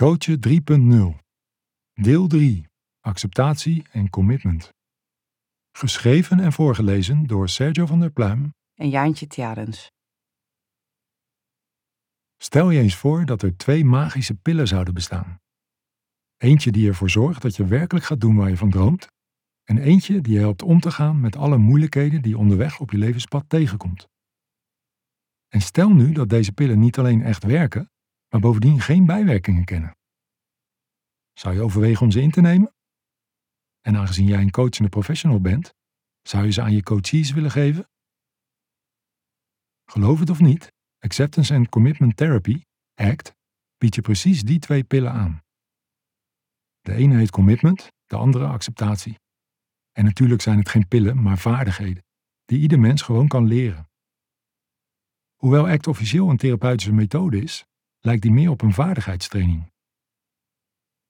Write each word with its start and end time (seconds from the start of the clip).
Coachen 0.00 0.38
3.0 0.40 1.20
Deel 1.92 2.26
3 2.26 2.66
Acceptatie 3.00 3.84
en 3.90 4.10
commitment. 4.10 4.72
Geschreven 5.72 6.40
en 6.40 6.52
voorgelezen 6.52 7.26
door 7.26 7.48
Sergio 7.48 7.86
van 7.86 8.00
der 8.00 8.10
Pluim. 8.10 8.54
en 8.74 8.88
Jaantje 8.88 9.26
Tjarens. 9.26 9.90
Stel 12.36 12.70
je 12.70 12.80
eens 12.80 12.96
voor 12.96 13.24
dat 13.24 13.42
er 13.42 13.56
twee 13.56 13.84
magische 13.84 14.34
pillen 14.34 14.68
zouden 14.68 14.94
bestaan. 14.94 15.40
Eentje 16.36 16.72
die 16.72 16.88
ervoor 16.88 17.10
zorgt 17.10 17.42
dat 17.42 17.56
je 17.56 17.66
werkelijk 17.66 18.04
gaat 18.04 18.20
doen 18.20 18.36
waar 18.36 18.48
je 18.48 18.56
van 18.56 18.70
droomt, 18.70 19.08
en 19.64 19.78
eentje 19.78 20.20
die 20.20 20.32
je 20.32 20.38
helpt 20.38 20.62
om 20.62 20.80
te 20.80 20.90
gaan 20.90 21.20
met 21.20 21.36
alle 21.36 21.56
moeilijkheden 21.56 22.22
die 22.22 22.30
je 22.30 22.38
onderweg 22.38 22.80
op 22.80 22.90
je 22.90 22.98
levenspad 22.98 23.44
tegenkomt. 23.48 24.08
En 25.48 25.60
stel 25.60 25.90
nu 25.90 26.12
dat 26.12 26.28
deze 26.28 26.52
pillen 26.52 26.78
niet 26.78 26.98
alleen 26.98 27.22
echt 27.22 27.44
werken, 27.44 27.90
maar 28.28 28.40
bovendien 28.40 28.80
geen 28.80 29.06
bijwerkingen 29.06 29.64
kennen. 29.64 29.96
Zou 31.32 31.54
je 31.54 31.60
overwegen 31.60 32.02
om 32.02 32.10
ze 32.10 32.20
in 32.20 32.30
te 32.30 32.40
nemen? 32.40 32.74
En 33.80 33.96
aangezien 33.96 34.26
jij 34.26 34.40
een 34.40 34.50
coachende 34.50 34.88
professional 34.88 35.40
bent, 35.40 35.74
zou 36.22 36.44
je 36.44 36.50
ze 36.50 36.62
aan 36.62 36.72
je 36.72 36.82
coaches 36.82 37.30
willen 37.32 37.50
geven? 37.50 37.88
Geloof 39.84 40.18
het 40.20 40.30
of 40.30 40.40
niet, 40.40 40.72
Acceptance 40.98 41.54
and 41.54 41.68
Commitment 41.68 42.16
Therapy, 42.16 42.62
ACT, 42.94 43.34
biedt 43.78 43.94
je 43.94 44.00
precies 44.00 44.42
die 44.42 44.58
twee 44.58 44.84
pillen 44.84 45.12
aan. 45.12 45.42
De 46.80 46.92
ene 46.94 47.16
heet 47.16 47.30
commitment, 47.30 47.92
de 48.06 48.16
andere 48.16 48.46
acceptatie. 48.46 49.18
En 49.92 50.04
natuurlijk 50.04 50.42
zijn 50.42 50.58
het 50.58 50.68
geen 50.68 50.88
pillen, 50.88 51.22
maar 51.22 51.38
vaardigheden, 51.38 52.04
die 52.44 52.60
ieder 52.60 52.80
mens 52.80 53.02
gewoon 53.02 53.28
kan 53.28 53.46
leren. 53.46 53.90
Hoewel 55.34 55.68
ACT 55.68 55.86
officieel 55.86 56.30
een 56.30 56.36
therapeutische 56.36 56.92
methode 56.92 57.42
is, 57.42 57.66
lijkt 58.06 58.22
die 58.22 58.32
meer 58.32 58.50
op 58.50 58.62
een 58.62 58.72
vaardigheidstraining. 58.72 59.72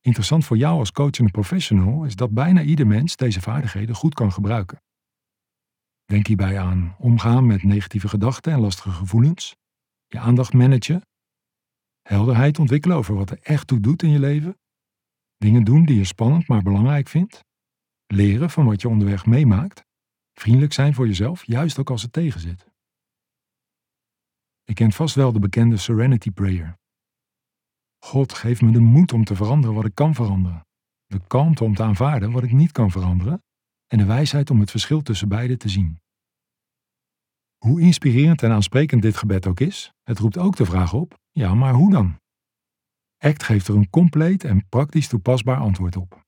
Interessant 0.00 0.44
voor 0.44 0.56
jou 0.56 0.78
als 0.78 0.92
coach 0.92 1.18
en 1.18 1.30
professional 1.30 2.04
is 2.04 2.16
dat 2.16 2.30
bijna 2.30 2.62
ieder 2.62 2.86
mens 2.86 3.16
deze 3.16 3.40
vaardigheden 3.40 3.94
goed 3.94 4.14
kan 4.14 4.32
gebruiken. 4.32 4.82
Denk 6.04 6.26
hierbij 6.26 6.58
aan 6.60 6.96
omgaan 6.98 7.46
met 7.46 7.62
negatieve 7.62 8.08
gedachten 8.08 8.52
en 8.52 8.60
lastige 8.60 8.90
gevoelens, 8.90 9.56
je 10.06 10.18
aandacht 10.18 10.52
managen, 10.52 11.06
helderheid 12.02 12.58
ontwikkelen 12.58 12.96
over 12.96 13.14
wat 13.14 13.30
er 13.30 13.38
echt 13.42 13.66
toe 13.66 13.80
doet 13.80 14.02
in 14.02 14.10
je 14.10 14.18
leven, 14.18 14.58
dingen 15.36 15.64
doen 15.64 15.84
die 15.84 15.96
je 15.96 16.04
spannend 16.04 16.48
maar 16.48 16.62
belangrijk 16.62 17.08
vindt, 17.08 17.44
leren 18.06 18.50
van 18.50 18.66
wat 18.66 18.80
je 18.80 18.88
onderweg 18.88 19.26
meemaakt, 19.26 19.84
vriendelijk 20.32 20.72
zijn 20.72 20.94
voor 20.94 21.06
jezelf, 21.06 21.44
juist 21.44 21.78
ook 21.78 21.90
als 21.90 22.02
het 22.02 22.12
tegenzit. 22.12 22.66
Je 24.64 24.74
kent 24.74 24.94
vast 24.94 25.14
wel 25.14 25.32
de 25.32 25.38
bekende 25.38 25.76
Serenity 25.76 26.30
Prayer. 26.30 26.76
God, 28.06 28.32
geef 28.32 28.62
me 28.62 28.72
de 28.72 28.80
moed 28.80 29.12
om 29.12 29.24
te 29.24 29.34
veranderen 29.34 29.76
wat 29.76 29.84
ik 29.84 29.94
kan 29.94 30.14
veranderen, 30.14 30.66
de 31.06 31.20
kalmte 31.26 31.64
om 31.64 31.74
te 31.74 31.82
aanvaarden 31.82 32.30
wat 32.30 32.42
ik 32.42 32.52
niet 32.52 32.72
kan 32.72 32.90
veranderen 32.90 33.42
en 33.86 33.98
de 33.98 34.04
wijsheid 34.04 34.50
om 34.50 34.60
het 34.60 34.70
verschil 34.70 35.02
tussen 35.02 35.28
beide 35.28 35.56
te 35.56 35.68
zien. 35.68 36.00
Hoe 37.56 37.80
inspirerend 37.80 38.42
en 38.42 38.50
aansprekend 38.50 39.02
dit 39.02 39.16
gebed 39.16 39.46
ook 39.46 39.60
is, 39.60 39.92
het 40.02 40.18
roept 40.18 40.38
ook 40.38 40.56
de 40.56 40.64
vraag 40.64 40.92
op: 40.92 41.18
ja, 41.30 41.54
maar 41.54 41.74
hoe 41.74 41.90
dan? 41.90 42.18
ACT 43.18 43.42
geeft 43.42 43.68
er 43.68 43.74
een 43.74 43.90
compleet 43.90 44.44
en 44.44 44.68
praktisch 44.68 45.08
toepasbaar 45.08 45.58
antwoord 45.58 45.96
op. 45.96 46.24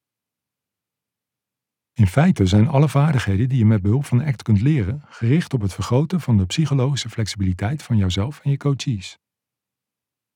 In 1.92 2.06
feite 2.06 2.46
zijn 2.46 2.68
alle 2.68 2.88
vaardigheden 2.88 3.48
die 3.48 3.58
je 3.58 3.66
met 3.66 3.82
behulp 3.82 4.04
van 4.04 4.24
ACT 4.24 4.42
kunt 4.42 4.60
leren 4.60 5.02
gericht 5.04 5.54
op 5.54 5.60
het 5.60 5.74
vergroten 5.74 6.20
van 6.20 6.36
de 6.36 6.46
psychologische 6.46 7.10
flexibiliteit 7.10 7.82
van 7.82 7.96
jouzelf 7.96 8.40
en 8.40 8.50
je 8.50 8.56
coaches. 8.56 9.18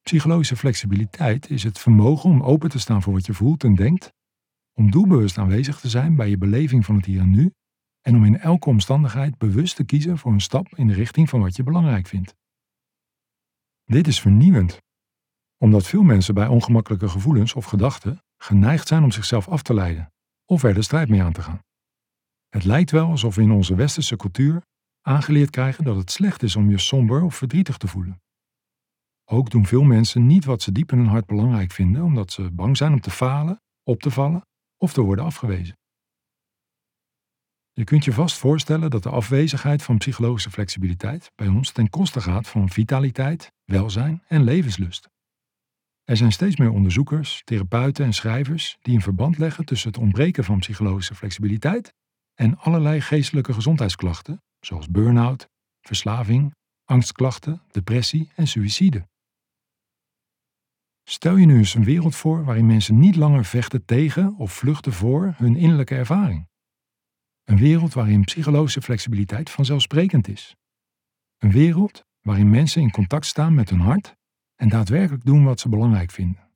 Psychologische 0.03 0.57
flexibiliteit 0.57 1.51
is 1.51 1.63
het 1.63 1.79
vermogen 1.79 2.31
om 2.31 2.43
open 2.43 2.71
te 2.71 2.79
staan 2.79 3.03
voor 3.03 3.13
wat 3.13 3.27
je 3.27 3.35
voelt 3.35 3.65
en 3.65 3.75
denkt, 3.75 4.13
om 4.73 4.91
doelbewust 4.91 5.39
aanwezig 5.39 5.81
te 5.81 5.89
zijn 5.89 6.17
bij 6.17 6.29
je 6.29 6.39
beleving 6.39 6.85
van 6.85 6.97
het 6.97 7.05
hier 7.05 7.21
en 7.21 7.31
nu 7.31 7.53
en 8.01 8.17
om 8.17 8.25
in 8.25 8.39
elke 8.39 8.69
omstandigheid 8.69 9.39
bewust 9.39 9.77
te 9.77 9.85
kiezen 9.85 10.19
voor 10.19 10.33
een 10.33 10.41
stap 10.41 10.77
in 10.77 10.87
de 10.87 10.95
richting 10.95 11.29
van 11.29 11.41
wat 11.41 11.57
je 11.57 11.63
belangrijk 11.63 12.07
vindt. 12.07 12.35
Dit 13.85 14.07
is 14.07 14.21
vernieuwend, 14.21 14.83
omdat 15.59 15.87
veel 15.87 16.03
mensen 16.03 16.35
bij 16.35 16.47
ongemakkelijke 16.47 17.09
gevoelens 17.09 17.55
of 17.55 17.65
gedachten 17.65 18.23
geneigd 18.37 18.89
zijn 18.89 19.03
om 19.03 19.11
zichzelf 19.11 19.49
af 19.49 19.63
te 19.63 19.75
leiden 19.75 20.13
of 20.45 20.63
er 20.63 20.75
de 20.75 20.83
strijd 20.83 21.09
mee 21.09 21.23
aan 21.23 21.33
te 21.33 21.43
gaan. 21.43 21.63
Het 22.49 22.65
lijkt 22.65 22.91
wel 22.91 23.07
alsof 23.07 23.35
we 23.35 23.43
in 23.43 23.51
onze 23.51 23.75
westerse 23.75 24.17
cultuur 24.17 24.63
aangeleerd 25.01 25.51
krijgen 25.51 25.85
dat 25.85 25.97
het 25.97 26.11
slecht 26.11 26.43
is 26.43 26.57
om 26.57 26.71
je 26.71 26.79
somber 26.79 27.23
of 27.23 27.35
verdrietig 27.35 27.77
te 27.77 27.89
voelen. 27.89 28.21
Ook 29.33 29.51
doen 29.51 29.67
veel 29.67 29.83
mensen 29.83 30.27
niet 30.27 30.45
wat 30.45 30.63
ze 30.63 30.73
diep 30.73 30.93
in 30.93 30.99
hun 30.99 31.07
hart 31.07 31.27
belangrijk 31.27 31.73
vinden, 31.73 32.03
omdat 32.03 32.33
ze 32.33 32.51
bang 32.51 32.77
zijn 32.77 32.93
om 32.93 33.01
te 33.01 33.11
falen, 33.11 33.61
op 33.83 34.01
te 34.01 34.11
vallen 34.11 34.47
of 34.77 34.93
te 34.93 35.01
worden 35.01 35.25
afgewezen. 35.25 35.77
Je 37.73 37.85
kunt 37.85 38.05
je 38.05 38.13
vast 38.13 38.39
voorstellen 38.39 38.91
dat 38.91 39.03
de 39.03 39.09
afwezigheid 39.09 39.83
van 39.83 39.99
psychologische 39.99 40.51
flexibiliteit 40.51 41.31
bij 41.35 41.49
ons 41.49 41.71
ten 41.71 41.91
koste 41.91 42.21
gaat 42.21 42.49
van 42.49 42.71
vitaliteit, 42.71 43.53
welzijn 43.65 44.23
en 44.27 44.43
levenslust. 44.43 45.09
Er 46.05 46.17
zijn 46.17 46.33
steeds 46.33 46.57
meer 46.57 46.71
onderzoekers, 46.71 47.43
therapeuten 47.45 48.05
en 48.05 48.13
schrijvers 48.13 48.77
die 48.81 48.95
een 48.95 49.03
verband 49.03 49.39
leggen 49.39 49.65
tussen 49.65 49.89
het 49.89 49.99
ontbreken 49.99 50.45
van 50.45 50.59
psychologische 50.59 51.15
flexibiliteit 51.15 51.95
en 52.35 52.59
allerlei 52.59 53.01
geestelijke 53.01 53.53
gezondheidsklachten, 53.53 54.43
zoals 54.61 54.89
burn-out, 54.89 55.49
verslaving, 55.81 56.55
angstklachten, 56.85 57.63
depressie 57.71 58.31
en 58.35 58.47
suïcide. 58.47 59.11
Stel 61.05 61.37
je 61.37 61.47
nu 61.47 61.57
eens 61.57 61.75
een 61.75 61.85
wereld 61.85 62.17
voor 62.17 62.45
waarin 62.45 62.67
mensen 62.67 62.99
niet 62.99 63.17
langer 63.17 63.45
vechten 63.45 63.85
tegen 63.85 64.37
of 64.37 64.53
vluchten 64.53 64.93
voor 64.93 65.35
hun 65.37 65.57
innerlijke 65.57 65.95
ervaring. 65.95 66.49
Een 67.45 67.59
wereld 67.59 67.95
waarin 67.95 68.25
psychologische 68.25 68.83
flexibiliteit 68.83 69.51
vanzelfsprekend 69.51 70.29
is. 70.29 70.57
Een 71.39 71.51
wereld 71.53 72.05
waarin 72.21 72.51
mensen 72.51 72.83
in 72.83 72.91
contact 72.91 73.27
staan 73.27 73.55
met 73.55 73.71
hun 73.71 73.81
hart 73.81 74.15
en 74.55 74.69
daadwerkelijk 74.69 75.25
doen 75.25 75.45
wat 75.45 75.61
ze 75.61 75.69
belangrijk 75.69 76.11
vinden. 76.11 76.51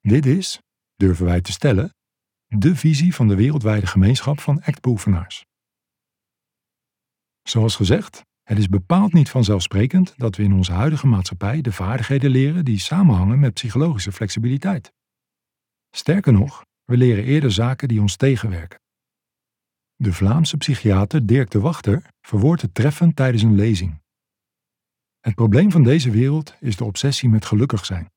Dit 0.00 0.26
is, 0.26 0.58
durven 0.94 1.24
wij 1.24 1.40
te 1.40 1.52
stellen, 1.52 1.94
de 2.46 2.76
visie 2.76 3.14
van 3.14 3.28
de 3.28 3.34
wereldwijde 3.34 3.86
gemeenschap 3.86 4.40
van 4.40 4.62
actbeoefenaars. 4.62 5.44
Zoals 7.42 7.76
gezegd, 7.76 8.22
het 8.44 8.58
is 8.58 8.68
bepaald 8.68 9.12
niet 9.12 9.30
vanzelfsprekend 9.30 10.14
dat 10.16 10.36
we 10.36 10.42
in 10.42 10.52
onze 10.52 10.72
huidige 10.72 11.06
maatschappij 11.06 11.60
de 11.60 11.72
vaardigheden 11.72 12.30
leren 12.30 12.64
die 12.64 12.78
samenhangen 12.78 13.40
met 13.40 13.54
psychologische 13.54 14.12
flexibiliteit. 14.12 14.92
Sterker 15.90 16.32
nog, 16.32 16.64
we 16.84 16.96
leren 16.96 17.24
eerder 17.24 17.52
zaken 17.52 17.88
die 17.88 18.00
ons 18.00 18.16
tegenwerken. 18.16 18.80
De 19.96 20.12
Vlaamse 20.12 20.56
psychiater 20.56 21.26
Dirk 21.26 21.50
de 21.50 21.60
Wachter 21.60 22.02
verwoordt 22.20 22.62
het 22.62 22.74
treffend 22.74 23.16
tijdens 23.16 23.42
een 23.42 23.54
lezing. 23.54 24.02
Het 25.20 25.34
probleem 25.34 25.70
van 25.70 25.82
deze 25.82 26.10
wereld 26.10 26.54
is 26.60 26.76
de 26.76 26.84
obsessie 26.84 27.28
met 27.28 27.44
gelukkig 27.44 27.84
zijn. 27.84 28.12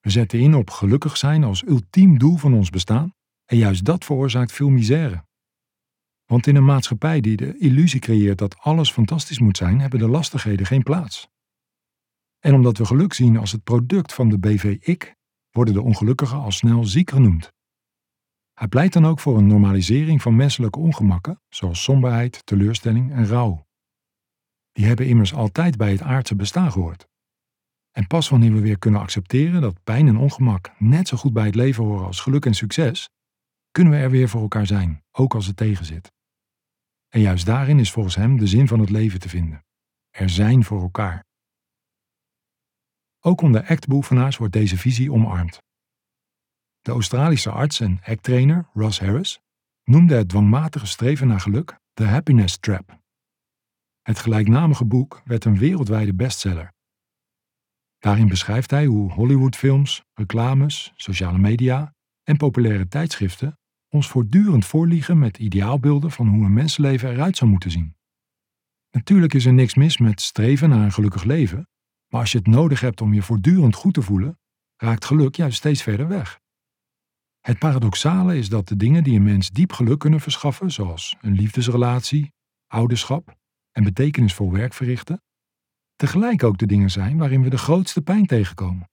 We 0.00 0.10
zetten 0.10 0.38
in 0.38 0.54
op 0.54 0.70
gelukkig 0.70 1.16
zijn 1.16 1.44
als 1.44 1.66
ultiem 1.66 2.18
doel 2.18 2.36
van 2.36 2.54
ons 2.54 2.70
bestaan 2.70 3.14
en 3.44 3.56
juist 3.56 3.84
dat 3.84 4.04
veroorzaakt 4.04 4.52
veel 4.52 4.68
misère. 4.68 5.24
Want 6.30 6.46
in 6.46 6.56
een 6.56 6.64
maatschappij 6.64 7.20
die 7.20 7.36
de 7.36 7.58
illusie 7.58 8.00
creëert 8.00 8.38
dat 8.38 8.58
alles 8.58 8.92
fantastisch 8.92 9.38
moet 9.38 9.56
zijn, 9.56 9.80
hebben 9.80 9.98
de 9.98 10.08
lastigheden 10.08 10.66
geen 10.66 10.82
plaats. 10.82 11.28
En 12.38 12.54
omdat 12.54 12.78
we 12.78 12.84
geluk 12.84 13.12
zien 13.12 13.36
als 13.36 13.52
het 13.52 13.64
product 13.64 14.14
van 14.14 14.28
de 14.28 14.38
BV-ik, 14.38 15.16
worden 15.50 15.74
de 15.74 15.82
ongelukkigen 15.82 16.38
al 16.38 16.50
snel 16.50 16.84
ziek 16.84 17.10
genoemd. 17.10 17.52
Hij 18.52 18.68
pleit 18.68 18.92
dan 18.92 19.06
ook 19.06 19.20
voor 19.20 19.38
een 19.38 19.46
normalisering 19.46 20.22
van 20.22 20.36
menselijke 20.36 20.78
ongemakken, 20.78 21.42
zoals 21.48 21.82
somberheid, 21.82 22.46
teleurstelling 22.46 23.12
en 23.12 23.26
rouw. 23.26 23.66
Die 24.72 24.86
hebben 24.86 25.06
immers 25.06 25.34
altijd 25.34 25.76
bij 25.76 25.90
het 25.90 26.02
aardse 26.02 26.36
bestaan 26.36 26.72
gehoord. 26.72 27.08
En 27.90 28.06
pas 28.06 28.28
wanneer 28.28 28.52
we 28.52 28.60
weer 28.60 28.78
kunnen 28.78 29.00
accepteren 29.00 29.60
dat 29.60 29.82
pijn 29.84 30.08
en 30.08 30.16
ongemak 30.16 30.72
net 30.78 31.08
zo 31.08 31.16
goed 31.16 31.32
bij 31.32 31.46
het 31.46 31.54
leven 31.54 31.84
horen 31.84 32.06
als 32.06 32.20
geluk 32.20 32.46
en 32.46 32.54
succes, 32.54 33.08
kunnen 33.70 33.92
we 33.92 33.98
er 33.98 34.10
weer 34.10 34.28
voor 34.28 34.40
elkaar 34.40 34.66
zijn, 34.66 35.04
ook 35.10 35.34
als 35.34 35.46
het 35.46 35.56
tegenzit. 35.56 36.18
En 37.10 37.20
juist 37.20 37.46
daarin 37.46 37.78
is 37.78 37.90
volgens 37.90 38.14
hem 38.14 38.38
de 38.38 38.46
zin 38.46 38.68
van 38.68 38.80
het 38.80 38.90
leven 38.90 39.20
te 39.20 39.28
vinden. 39.28 39.64
Er 40.10 40.28
zijn 40.28 40.64
voor 40.64 40.80
elkaar. 40.80 41.24
Ook 43.20 43.40
onder 43.40 43.66
ACT-beoefenaars 43.66 44.36
wordt 44.36 44.52
deze 44.52 44.76
visie 44.76 45.12
omarmd. 45.12 45.62
De 46.80 46.90
Australische 46.90 47.50
arts 47.50 47.80
en 47.80 48.00
ACT-trainer 48.02 48.68
Ross 48.72 49.00
Harris 49.00 49.40
noemde 49.84 50.14
het 50.14 50.28
dwangmatige 50.28 50.86
streven 50.86 51.26
naar 51.26 51.40
geluk 51.40 51.78
de 51.92 52.04
happiness 52.04 52.58
trap. 52.58 53.00
Het 54.02 54.18
gelijknamige 54.18 54.84
boek 54.84 55.22
werd 55.24 55.44
een 55.44 55.58
wereldwijde 55.58 56.14
bestseller. 56.14 56.72
Daarin 57.98 58.28
beschrijft 58.28 58.70
hij 58.70 58.86
hoe 58.86 59.12
Hollywoodfilms, 59.12 60.04
reclames, 60.14 60.92
sociale 60.96 61.38
media 61.38 61.94
en 62.22 62.36
populaire 62.36 62.88
tijdschriften 62.88 63.59
ons 63.90 64.08
voortdurend 64.08 64.64
voorliegen 64.64 65.18
met 65.18 65.38
ideaalbeelden 65.38 66.10
van 66.10 66.28
hoe 66.28 66.44
een 66.44 66.52
mensenleven 66.52 67.10
eruit 67.10 67.36
zou 67.36 67.50
moeten 67.50 67.70
zien. 67.70 67.96
Natuurlijk 68.90 69.34
is 69.34 69.46
er 69.46 69.52
niks 69.52 69.74
mis 69.74 69.98
met 69.98 70.20
streven 70.20 70.68
naar 70.68 70.84
een 70.84 70.92
gelukkig 70.92 71.24
leven, 71.24 71.68
maar 72.08 72.20
als 72.20 72.32
je 72.32 72.38
het 72.38 72.46
nodig 72.46 72.80
hebt 72.80 73.00
om 73.00 73.14
je 73.14 73.22
voortdurend 73.22 73.74
goed 73.74 73.94
te 73.94 74.02
voelen, 74.02 74.38
raakt 74.76 75.04
geluk 75.04 75.34
juist 75.34 75.56
steeds 75.56 75.82
verder 75.82 76.08
weg. 76.08 76.40
Het 77.40 77.58
paradoxale 77.58 78.38
is 78.38 78.48
dat 78.48 78.68
de 78.68 78.76
dingen 78.76 79.04
die 79.04 79.16
een 79.16 79.22
mens 79.22 79.50
diep 79.50 79.72
geluk 79.72 79.98
kunnen 79.98 80.20
verschaffen, 80.20 80.70
zoals 80.70 81.16
een 81.20 81.34
liefdesrelatie, 81.34 82.32
ouderschap 82.66 83.36
en 83.72 83.84
betekenisvol 83.84 84.52
werk 84.52 84.74
verrichten, 84.74 85.22
tegelijk 85.96 86.42
ook 86.42 86.58
de 86.58 86.66
dingen 86.66 86.90
zijn 86.90 87.18
waarin 87.18 87.42
we 87.42 87.50
de 87.50 87.58
grootste 87.58 88.02
pijn 88.02 88.26
tegenkomen. 88.26 88.90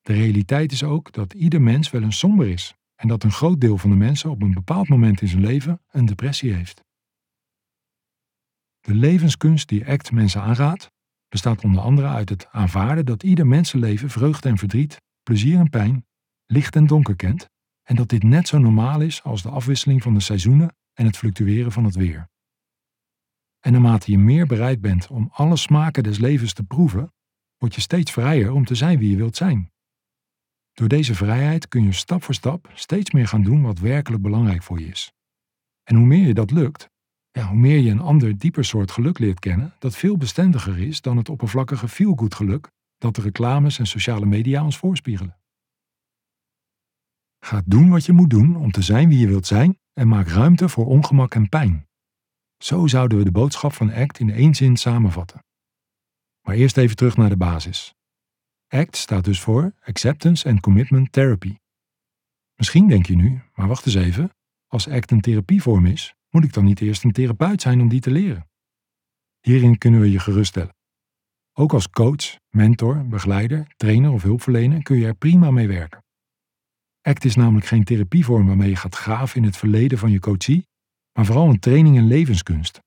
De 0.00 0.12
realiteit 0.12 0.72
is 0.72 0.82
ook 0.82 1.12
dat 1.12 1.32
ieder 1.32 1.62
mens 1.62 1.90
wel 1.90 2.02
een 2.02 2.12
somber 2.12 2.48
is 2.48 2.74
en 2.94 3.08
dat 3.08 3.24
een 3.24 3.32
groot 3.32 3.60
deel 3.60 3.78
van 3.78 3.90
de 3.90 3.96
mensen 3.96 4.30
op 4.30 4.42
een 4.42 4.54
bepaald 4.54 4.88
moment 4.88 5.20
in 5.20 5.28
zijn 5.28 5.42
leven 5.42 5.80
een 5.90 6.06
depressie 6.06 6.52
heeft. 6.52 6.82
De 8.80 8.94
levenskunst 8.94 9.68
die 9.68 9.86
ACT 9.86 10.12
mensen 10.12 10.42
aanraadt, 10.42 10.90
bestaat 11.28 11.64
onder 11.64 11.82
andere 11.82 12.08
uit 12.08 12.28
het 12.28 12.48
aanvaarden 12.50 13.06
dat 13.06 13.22
ieder 13.22 13.46
mensenleven 13.46 14.10
vreugde 14.10 14.48
en 14.48 14.58
verdriet, 14.58 15.00
plezier 15.22 15.58
en 15.58 15.70
pijn, 15.70 16.06
licht 16.46 16.76
en 16.76 16.86
donker 16.86 17.16
kent 17.16 17.48
en 17.82 17.96
dat 17.96 18.08
dit 18.08 18.22
net 18.22 18.48
zo 18.48 18.58
normaal 18.58 19.00
is 19.00 19.22
als 19.22 19.42
de 19.42 19.48
afwisseling 19.48 20.02
van 20.02 20.14
de 20.14 20.20
seizoenen 20.20 20.76
en 20.92 21.06
het 21.06 21.16
fluctueren 21.16 21.72
van 21.72 21.84
het 21.84 21.94
weer. 21.94 22.28
En 23.60 23.72
naarmate 23.72 24.10
je 24.10 24.18
meer 24.18 24.46
bereid 24.46 24.80
bent 24.80 25.08
om 25.08 25.28
alle 25.32 25.56
smaken 25.56 26.02
des 26.02 26.18
levens 26.18 26.52
te 26.52 26.62
proeven, 26.62 27.12
word 27.58 27.74
je 27.74 27.80
steeds 27.80 28.12
vrijer 28.12 28.52
om 28.52 28.64
te 28.64 28.74
zijn 28.74 28.98
wie 28.98 29.10
je 29.10 29.16
wilt 29.16 29.36
zijn. 29.36 29.72
Door 30.74 30.88
deze 30.88 31.14
vrijheid 31.14 31.68
kun 31.68 31.84
je 31.84 31.92
stap 31.92 32.22
voor 32.22 32.34
stap 32.34 32.70
steeds 32.74 33.10
meer 33.10 33.28
gaan 33.28 33.42
doen 33.42 33.62
wat 33.62 33.78
werkelijk 33.78 34.22
belangrijk 34.22 34.62
voor 34.62 34.80
je 34.80 34.86
is. 34.86 35.12
En 35.82 35.96
hoe 35.96 36.06
meer 36.06 36.26
je 36.26 36.34
dat 36.34 36.50
lukt, 36.50 36.90
ja, 37.30 37.46
hoe 37.46 37.58
meer 37.58 37.78
je 37.78 37.90
een 37.90 38.00
ander 38.00 38.38
dieper 38.38 38.64
soort 38.64 38.90
geluk 38.90 39.18
leert 39.18 39.38
kennen, 39.38 39.74
dat 39.78 39.96
veel 39.96 40.16
bestendiger 40.16 40.78
is 40.78 41.00
dan 41.00 41.16
het 41.16 41.28
oppervlakkige 41.28 41.88
feel-good 41.88 42.34
geluk 42.34 42.70
dat 42.98 43.14
de 43.14 43.22
reclames 43.22 43.78
en 43.78 43.86
sociale 43.86 44.26
media 44.26 44.64
ons 44.64 44.78
voorspiegelen. 44.78 45.38
Ga 47.44 47.62
doen 47.64 47.90
wat 47.90 48.04
je 48.04 48.12
moet 48.12 48.30
doen 48.30 48.56
om 48.56 48.70
te 48.70 48.82
zijn 48.82 49.08
wie 49.08 49.18
je 49.18 49.26
wilt 49.26 49.46
zijn 49.46 49.78
en 49.92 50.08
maak 50.08 50.28
ruimte 50.28 50.68
voor 50.68 50.86
ongemak 50.86 51.34
en 51.34 51.48
pijn. 51.48 51.86
Zo 52.58 52.86
zouden 52.86 53.18
we 53.18 53.24
de 53.24 53.32
boodschap 53.32 53.72
van 53.72 53.92
ACT 53.92 54.18
in 54.18 54.30
één 54.30 54.54
zin 54.54 54.76
samenvatten. 54.76 55.44
Maar 56.40 56.54
eerst 56.54 56.76
even 56.76 56.96
terug 56.96 57.16
naar 57.16 57.28
de 57.28 57.36
basis. 57.36 57.94
ACT 58.68 58.96
staat 58.96 59.24
dus 59.24 59.40
voor 59.40 59.74
Acceptance 59.80 60.48
and 60.48 60.60
Commitment 60.60 61.12
Therapy. 61.12 61.56
Misschien 62.54 62.88
denk 62.88 63.06
je 63.06 63.16
nu, 63.16 63.42
maar 63.54 63.68
wacht 63.68 63.86
eens 63.86 63.94
even, 63.94 64.30
als 64.66 64.88
ACT 64.88 65.10
een 65.10 65.20
therapievorm 65.20 65.86
is, 65.86 66.14
moet 66.30 66.44
ik 66.44 66.52
dan 66.52 66.64
niet 66.64 66.80
eerst 66.80 67.04
een 67.04 67.12
therapeut 67.12 67.62
zijn 67.62 67.80
om 67.80 67.88
die 67.88 68.00
te 68.00 68.10
leren? 68.10 68.48
Hierin 69.40 69.78
kunnen 69.78 70.00
we 70.00 70.10
je 70.10 70.18
geruststellen. 70.18 70.74
Ook 71.52 71.72
als 71.72 71.90
coach, 71.90 72.36
mentor, 72.48 73.06
begeleider, 73.06 73.66
trainer 73.76 74.10
of 74.10 74.22
hulpverlener 74.22 74.82
kun 74.82 74.98
je 74.98 75.06
er 75.06 75.14
prima 75.14 75.50
mee 75.50 75.68
werken. 75.68 76.04
ACT 77.00 77.24
is 77.24 77.36
namelijk 77.36 77.66
geen 77.66 77.84
therapievorm 77.84 78.46
waarmee 78.46 78.68
je 78.68 78.76
gaat 78.76 78.94
graven 78.94 79.36
in 79.36 79.44
het 79.44 79.56
verleden 79.56 79.98
van 79.98 80.10
je 80.10 80.20
coachie, 80.20 80.66
maar 81.12 81.24
vooral 81.24 81.48
een 81.48 81.58
training 81.58 81.96
in 81.96 82.06
levenskunst. 82.06 82.80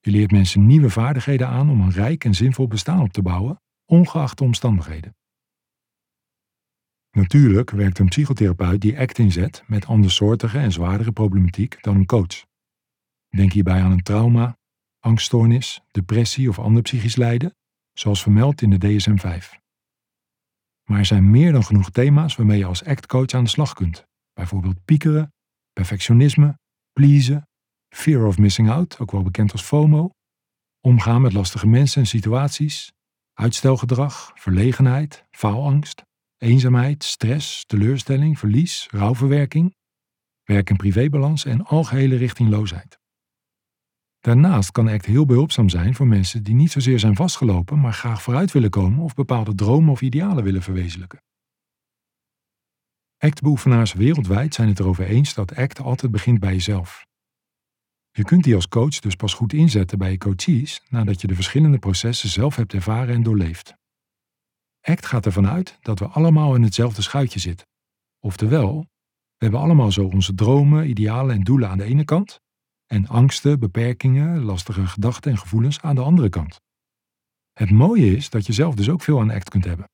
Je 0.00 0.10
leert 0.10 0.30
mensen 0.30 0.66
nieuwe 0.66 0.90
vaardigheden 0.90 1.48
aan 1.48 1.70
om 1.70 1.80
een 1.80 1.90
rijk 1.90 2.24
en 2.24 2.34
zinvol 2.34 2.68
bestaan 2.68 3.00
op 3.00 3.12
te 3.12 3.22
bouwen, 3.22 3.60
ongeacht 3.90 4.38
de 4.38 4.44
omstandigheden. 4.44 5.16
Natuurlijk 7.10 7.70
werkt 7.70 7.98
een 7.98 8.08
psychotherapeut 8.08 8.80
die 8.80 8.98
ACT 8.98 9.18
inzet 9.18 9.62
met 9.66 9.86
andersoortige 9.86 10.58
en 10.58 10.72
zwaardere 10.72 11.12
problematiek 11.12 11.82
dan 11.82 11.96
een 11.96 12.06
coach. 12.06 12.44
Denk 13.28 13.52
hierbij 13.52 13.82
aan 13.82 13.90
een 13.90 14.02
trauma, 14.02 14.58
angststoornis, 14.98 15.80
depressie 15.90 16.48
of 16.48 16.58
ander 16.58 16.82
psychisch 16.82 17.16
lijden, 17.16 17.54
zoals 17.92 18.22
vermeld 18.22 18.62
in 18.62 18.70
de 18.70 18.78
DSM-5. 18.78 19.58
Maar 20.84 20.98
er 20.98 21.06
zijn 21.06 21.30
meer 21.30 21.52
dan 21.52 21.64
genoeg 21.64 21.90
thema's 21.90 22.36
waarmee 22.36 22.58
je 22.58 22.64
als 22.64 22.84
ACT-coach 22.84 23.32
aan 23.32 23.44
de 23.44 23.50
slag 23.50 23.72
kunt. 23.72 24.04
Bijvoorbeeld 24.32 24.84
piekeren, 24.84 25.32
perfectionisme, 25.72 26.58
pleasen, 26.92 27.48
fear 27.88 28.26
of 28.26 28.38
missing 28.38 28.70
out, 28.70 28.98
ook 28.98 29.10
wel 29.10 29.22
bekend 29.22 29.52
als 29.52 29.62
FOMO, 29.62 30.10
omgaan 30.80 31.20
met 31.20 31.32
lastige 31.32 31.66
mensen 31.66 32.00
en 32.00 32.06
situaties, 32.06 32.92
uitstelgedrag, 33.40 34.30
verlegenheid, 34.34 35.24
faalangst, 35.30 36.02
eenzaamheid, 36.36 37.04
stress, 37.04 37.64
teleurstelling, 37.66 38.38
verlies, 38.38 38.88
rouwverwerking, 38.90 39.74
werk- 40.42 40.70
en 40.70 40.76
privébalans 40.76 41.44
en 41.44 41.64
algehele 41.64 42.16
richtingloosheid. 42.16 42.98
Daarnaast 44.18 44.70
kan 44.70 44.88
ACT 44.88 45.06
heel 45.06 45.26
behulpzaam 45.26 45.68
zijn 45.68 45.94
voor 45.94 46.06
mensen 46.06 46.42
die 46.42 46.54
niet 46.54 46.70
zozeer 46.70 46.98
zijn 46.98 47.16
vastgelopen, 47.16 47.80
maar 47.80 47.92
graag 47.92 48.22
vooruit 48.22 48.52
willen 48.52 48.70
komen 48.70 48.98
of 49.04 49.14
bepaalde 49.14 49.54
dromen 49.54 49.90
of 49.90 50.00
idealen 50.00 50.44
willen 50.44 50.62
verwezenlijken. 50.62 51.22
ACT-beoefenaars 53.18 53.92
wereldwijd 53.92 54.54
zijn 54.54 54.68
het 54.68 54.78
erover 54.78 55.04
eens 55.04 55.34
dat 55.34 55.54
ACT 55.54 55.80
altijd 55.80 56.12
begint 56.12 56.40
bij 56.40 56.52
jezelf. 56.52 57.08
Je 58.20 58.26
kunt 58.26 58.44
die 58.44 58.54
als 58.54 58.68
coach 58.68 58.98
dus 58.98 59.14
pas 59.14 59.34
goed 59.34 59.52
inzetten 59.52 59.98
bij 59.98 60.10
je 60.10 60.18
coaches 60.18 60.82
nadat 60.88 61.20
je 61.20 61.26
de 61.26 61.34
verschillende 61.34 61.78
processen 61.78 62.28
zelf 62.28 62.56
hebt 62.56 62.72
ervaren 62.72 63.14
en 63.14 63.22
doorleefd. 63.22 63.74
ACT 64.80 65.06
gaat 65.06 65.26
ervan 65.26 65.48
uit 65.48 65.78
dat 65.80 65.98
we 65.98 66.06
allemaal 66.06 66.54
in 66.54 66.62
hetzelfde 66.62 67.02
schuitje 67.02 67.40
zitten. 67.40 67.66
Oftewel, 68.18 68.80
we 69.36 69.44
hebben 69.44 69.60
allemaal 69.60 69.92
zo 69.92 70.04
onze 70.04 70.34
dromen, 70.34 70.88
idealen 70.88 71.34
en 71.34 71.42
doelen 71.42 71.68
aan 71.68 71.78
de 71.78 71.84
ene 71.84 72.04
kant 72.04 72.40
en 72.86 73.06
angsten, 73.06 73.60
beperkingen, 73.60 74.42
lastige 74.42 74.86
gedachten 74.86 75.30
en 75.30 75.38
gevoelens 75.38 75.80
aan 75.80 75.94
de 75.94 76.02
andere 76.02 76.28
kant. 76.28 76.60
Het 77.52 77.70
mooie 77.70 78.16
is 78.16 78.30
dat 78.30 78.46
je 78.46 78.52
zelf 78.52 78.74
dus 78.74 78.88
ook 78.88 79.02
veel 79.02 79.20
aan 79.20 79.30
ACT 79.30 79.48
kunt 79.48 79.64
hebben. 79.64 79.90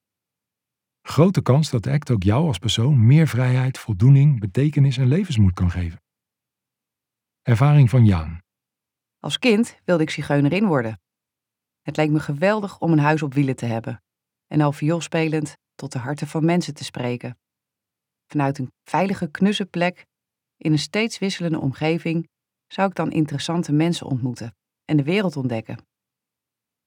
Grote 1.02 1.42
kans 1.42 1.70
dat 1.70 1.86
ACT 1.86 2.10
ook 2.10 2.22
jou 2.22 2.46
als 2.46 2.58
persoon 2.58 3.06
meer 3.06 3.28
vrijheid, 3.28 3.78
voldoening, 3.78 4.40
betekenis 4.40 4.96
en 4.96 5.08
levensmoed 5.08 5.54
kan 5.54 5.70
geven. 5.70 6.04
Ervaring 7.46 7.90
van 7.90 8.04
Jaan. 8.04 8.42
Als 9.20 9.38
kind 9.38 9.78
wilde 9.84 10.02
ik 10.02 10.10
zigeunerin 10.10 10.66
worden. 10.66 11.00
Het 11.82 11.96
leek 11.96 12.10
me 12.10 12.20
geweldig 12.20 12.78
om 12.78 12.92
een 12.92 12.98
huis 12.98 13.22
op 13.22 13.34
wielen 13.34 13.56
te 13.56 13.66
hebben 13.66 14.02
en 14.46 14.60
al 14.60 14.72
viool 14.72 15.00
spelend 15.00 15.56
tot 15.74 15.92
de 15.92 15.98
harten 15.98 16.26
van 16.26 16.44
mensen 16.44 16.74
te 16.74 16.84
spreken. 16.84 17.38
Vanuit 18.26 18.58
een 18.58 18.72
veilige, 18.82 19.30
knusse 19.30 19.66
plek 19.66 20.06
in 20.56 20.72
een 20.72 20.78
steeds 20.78 21.18
wisselende 21.18 21.58
omgeving 21.58 22.28
zou 22.66 22.88
ik 22.88 22.94
dan 22.94 23.10
interessante 23.12 23.72
mensen 23.72 24.06
ontmoeten 24.06 24.56
en 24.84 24.96
de 24.96 25.04
wereld 25.04 25.36
ontdekken. 25.36 25.86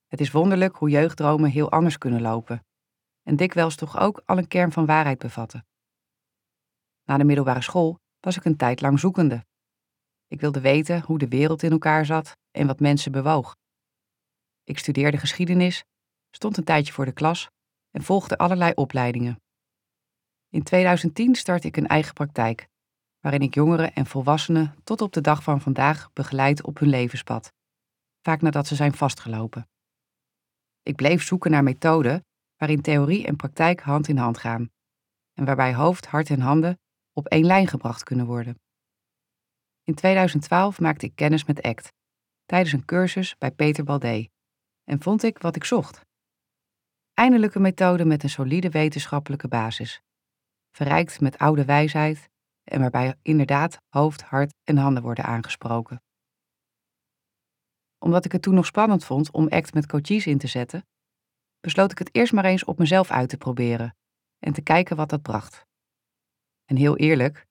Het 0.07 0.19
is 0.19 0.31
wonderlijk 0.31 0.75
hoe 0.75 0.89
jeugddromen 0.89 1.49
heel 1.49 1.71
anders 1.71 1.97
kunnen 1.97 2.21
lopen 2.21 2.65
en 3.23 3.35
dikwijls 3.35 3.75
toch 3.75 3.99
ook 3.99 4.21
al 4.25 4.37
een 4.37 4.47
kern 4.47 4.71
van 4.71 4.85
waarheid 4.85 5.19
bevatten. 5.19 5.65
Na 7.03 7.17
de 7.17 7.23
middelbare 7.23 7.61
school 7.61 7.99
was 8.19 8.37
ik 8.37 8.45
een 8.45 8.57
tijd 8.57 8.81
lang 8.81 8.99
zoekende. 8.99 9.47
Ik 10.29 10.39
wilde 10.39 10.61
weten 10.61 11.01
hoe 11.01 11.17
de 11.17 11.27
wereld 11.27 11.63
in 11.63 11.71
elkaar 11.71 12.05
zat 12.05 12.37
en 12.51 12.67
wat 12.67 12.79
mensen 12.79 13.11
bewoog. 13.11 13.55
Ik 14.63 14.79
studeerde 14.79 15.17
geschiedenis, 15.17 15.83
stond 16.31 16.57
een 16.57 16.63
tijdje 16.63 16.93
voor 16.93 17.05
de 17.05 17.11
klas 17.11 17.49
en 17.91 18.03
volgde 18.03 18.37
allerlei 18.37 18.71
opleidingen. 18.75 19.41
In 20.49 20.63
2010 20.63 21.35
startte 21.35 21.67
ik 21.67 21.77
een 21.77 21.87
eigen 21.87 22.13
praktijk 22.13 22.67
waarin 23.19 23.41
ik 23.41 23.53
jongeren 23.53 23.93
en 23.93 24.05
volwassenen 24.05 24.75
tot 24.83 25.01
op 25.01 25.13
de 25.13 25.21
dag 25.21 25.43
van 25.43 25.61
vandaag 25.61 26.13
begeleid 26.13 26.63
op 26.63 26.79
hun 26.79 26.89
levenspad, 26.89 27.53
vaak 28.21 28.41
nadat 28.41 28.67
ze 28.67 28.75
zijn 28.75 28.93
vastgelopen. 28.93 29.67
Ik 30.83 30.95
bleef 30.95 31.23
zoeken 31.23 31.51
naar 31.51 31.63
methoden 31.63 32.25
waarin 32.55 32.81
theorie 32.81 33.25
en 33.25 33.35
praktijk 33.35 33.81
hand 33.81 34.07
in 34.07 34.17
hand 34.17 34.37
gaan 34.37 34.69
en 35.33 35.45
waarbij 35.45 35.75
hoofd, 35.75 36.05
hart 36.05 36.29
en 36.29 36.39
handen 36.39 36.79
op 37.13 37.27
één 37.27 37.45
lijn 37.45 37.67
gebracht 37.67 38.03
kunnen 38.03 38.25
worden. 38.25 38.59
In 39.89 39.95
2012 39.95 40.79
maakte 40.79 41.05
ik 41.05 41.15
kennis 41.15 41.45
met 41.45 41.61
ACT 41.61 41.93
tijdens 42.45 42.73
een 42.73 42.85
cursus 42.85 43.37
bij 43.37 43.51
Peter 43.51 43.83
Baldé 43.83 44.27
en 44.83 45.01
vond 45.01 45.23
ik 45.23 45.37
wat 45.37 45.55
ik 45.55 45.63
zocht. 45.63 46.01
Eindelijk 47.13 47.55
een 47.55 47.61
methode 47.61 48.05
met 48.05 48.23
een 48.23 48.29
solide 48.29 48.69
wetenschappelijke 48.69 49.47
basis, 49.47 50.01
verrijkt 50.71 51.21
met 51.21 51.37
oude 51.37 51.65
wijsheid 51.65 52.29
en 52.63 52.79
waarbij 52.79 53.15
inderdaad 53.21 53.77
hoofd, 53.87 54.21
hart 54.21 54.53
en 54.63 54.77
handen 54.77 55.03
worden 55.03 55.23
aangesproken. 55.23 56.01
Omdat 57.97 58.25
ik 58.25 58.31
het 58.31 58.41
toen 58.41 58.55
nog 58.55 58.65
spannend 58.65 59.05
vond 59.05 59.31
om 59.31 59.47
ACT 59.47 59.73
met 59.73 59.87
coaches 59.87 60.27
in 60.27 60.37
te 60.37 60.47
zetten, 60.47 60.87
besloot 61.59 61.91
ik 61.91 61.97
het 61.97 62.15
eerst 62.15 62.33
maar 62.33 62.45
eens 62.45 62.63
op 62.63 62.77
mezelf 62.77 63.11
uit 63.11 63.29
te 63.29 63.37
proberen 63.37 63.95
en 64.39 64.53
te 64.53 64.61
kijken 64.61 64.95
wat 64.95 65.09
dat 65.09 65.21
bracht. 65.21 65.65
En 66.65 66.75
heel 66.75 66.97
eerlijk, 66.97 67.47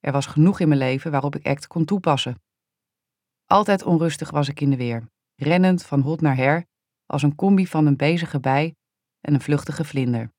er 0.00 0.12
was 0.12 0.26
genoeg 0.26 0.60
in 0.60 0.68
mijn 0.68 0.80
leven 0.80 1.10
waarop 1.10 1.36
ik 1.36 1.46
ACT 1.46 1.66
kon 1.66 1.84
toepassen. 1.84 2.42
Altijd 3.46 3.82
onrustig 3.82 4.30
was 4.30 4.48
ik 4.48 4.60
in 4.60 4.70
de 4.70 4.76
weer, 4.76 5.08
rennend 5.34 5.82
van 5.82 6.00
hot 6.00 6.20
naar 6.20 6.36
her, 6.36 6.66
als 7.06 7.22
een 7.22 7.34
combi 7.34 7.66
van 7.66 7.86
een 7.86 7.96
bezige 7.96 8.40
bij 8.40 8.74
en 9.20 9.34
een 9.34 9.40
vluchtige 9.40 9.84
vlinder. 9.84 10.32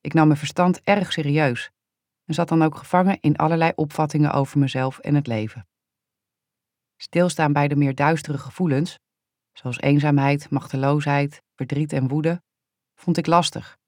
Ik 0.00 0.12
nam 0.12 0.26
mijn 0.26 0.38
verstand 0.38 0.80
erg 0.80 1.12
serieus 1.12 1.70
en 2.24 2.34
zat 2.34 2.48
dan 2.48 2.62
ook 2.62 2.76
gevangen 2.76 3.20
in 3.20 3.36
allerlei 3.36 3.72
opvattingen 3.74 4.32
over 4.32 4.58
mezelf 4.58 4.98
en 4.98 5.14
het 5.14 5.26
leven. 5.26 5.66
Stilstaan 6.96 7.52
bij 7.52 7.68
de 7.68 7.76
meer 7.76 7.94
duistere 7.94 8.38
gevoelens, 8.38 8.98
zoals 9.52 9.80
eenzaamheid, 9.80 10.50
machteloosheid, 10.50 11.42
verdriet 11.54 11.92
en 11.92 12.08
woede, 12.08 12.42
vond 12.94 13.16
ik 13.16 13.26
lastig, 13.26 13.78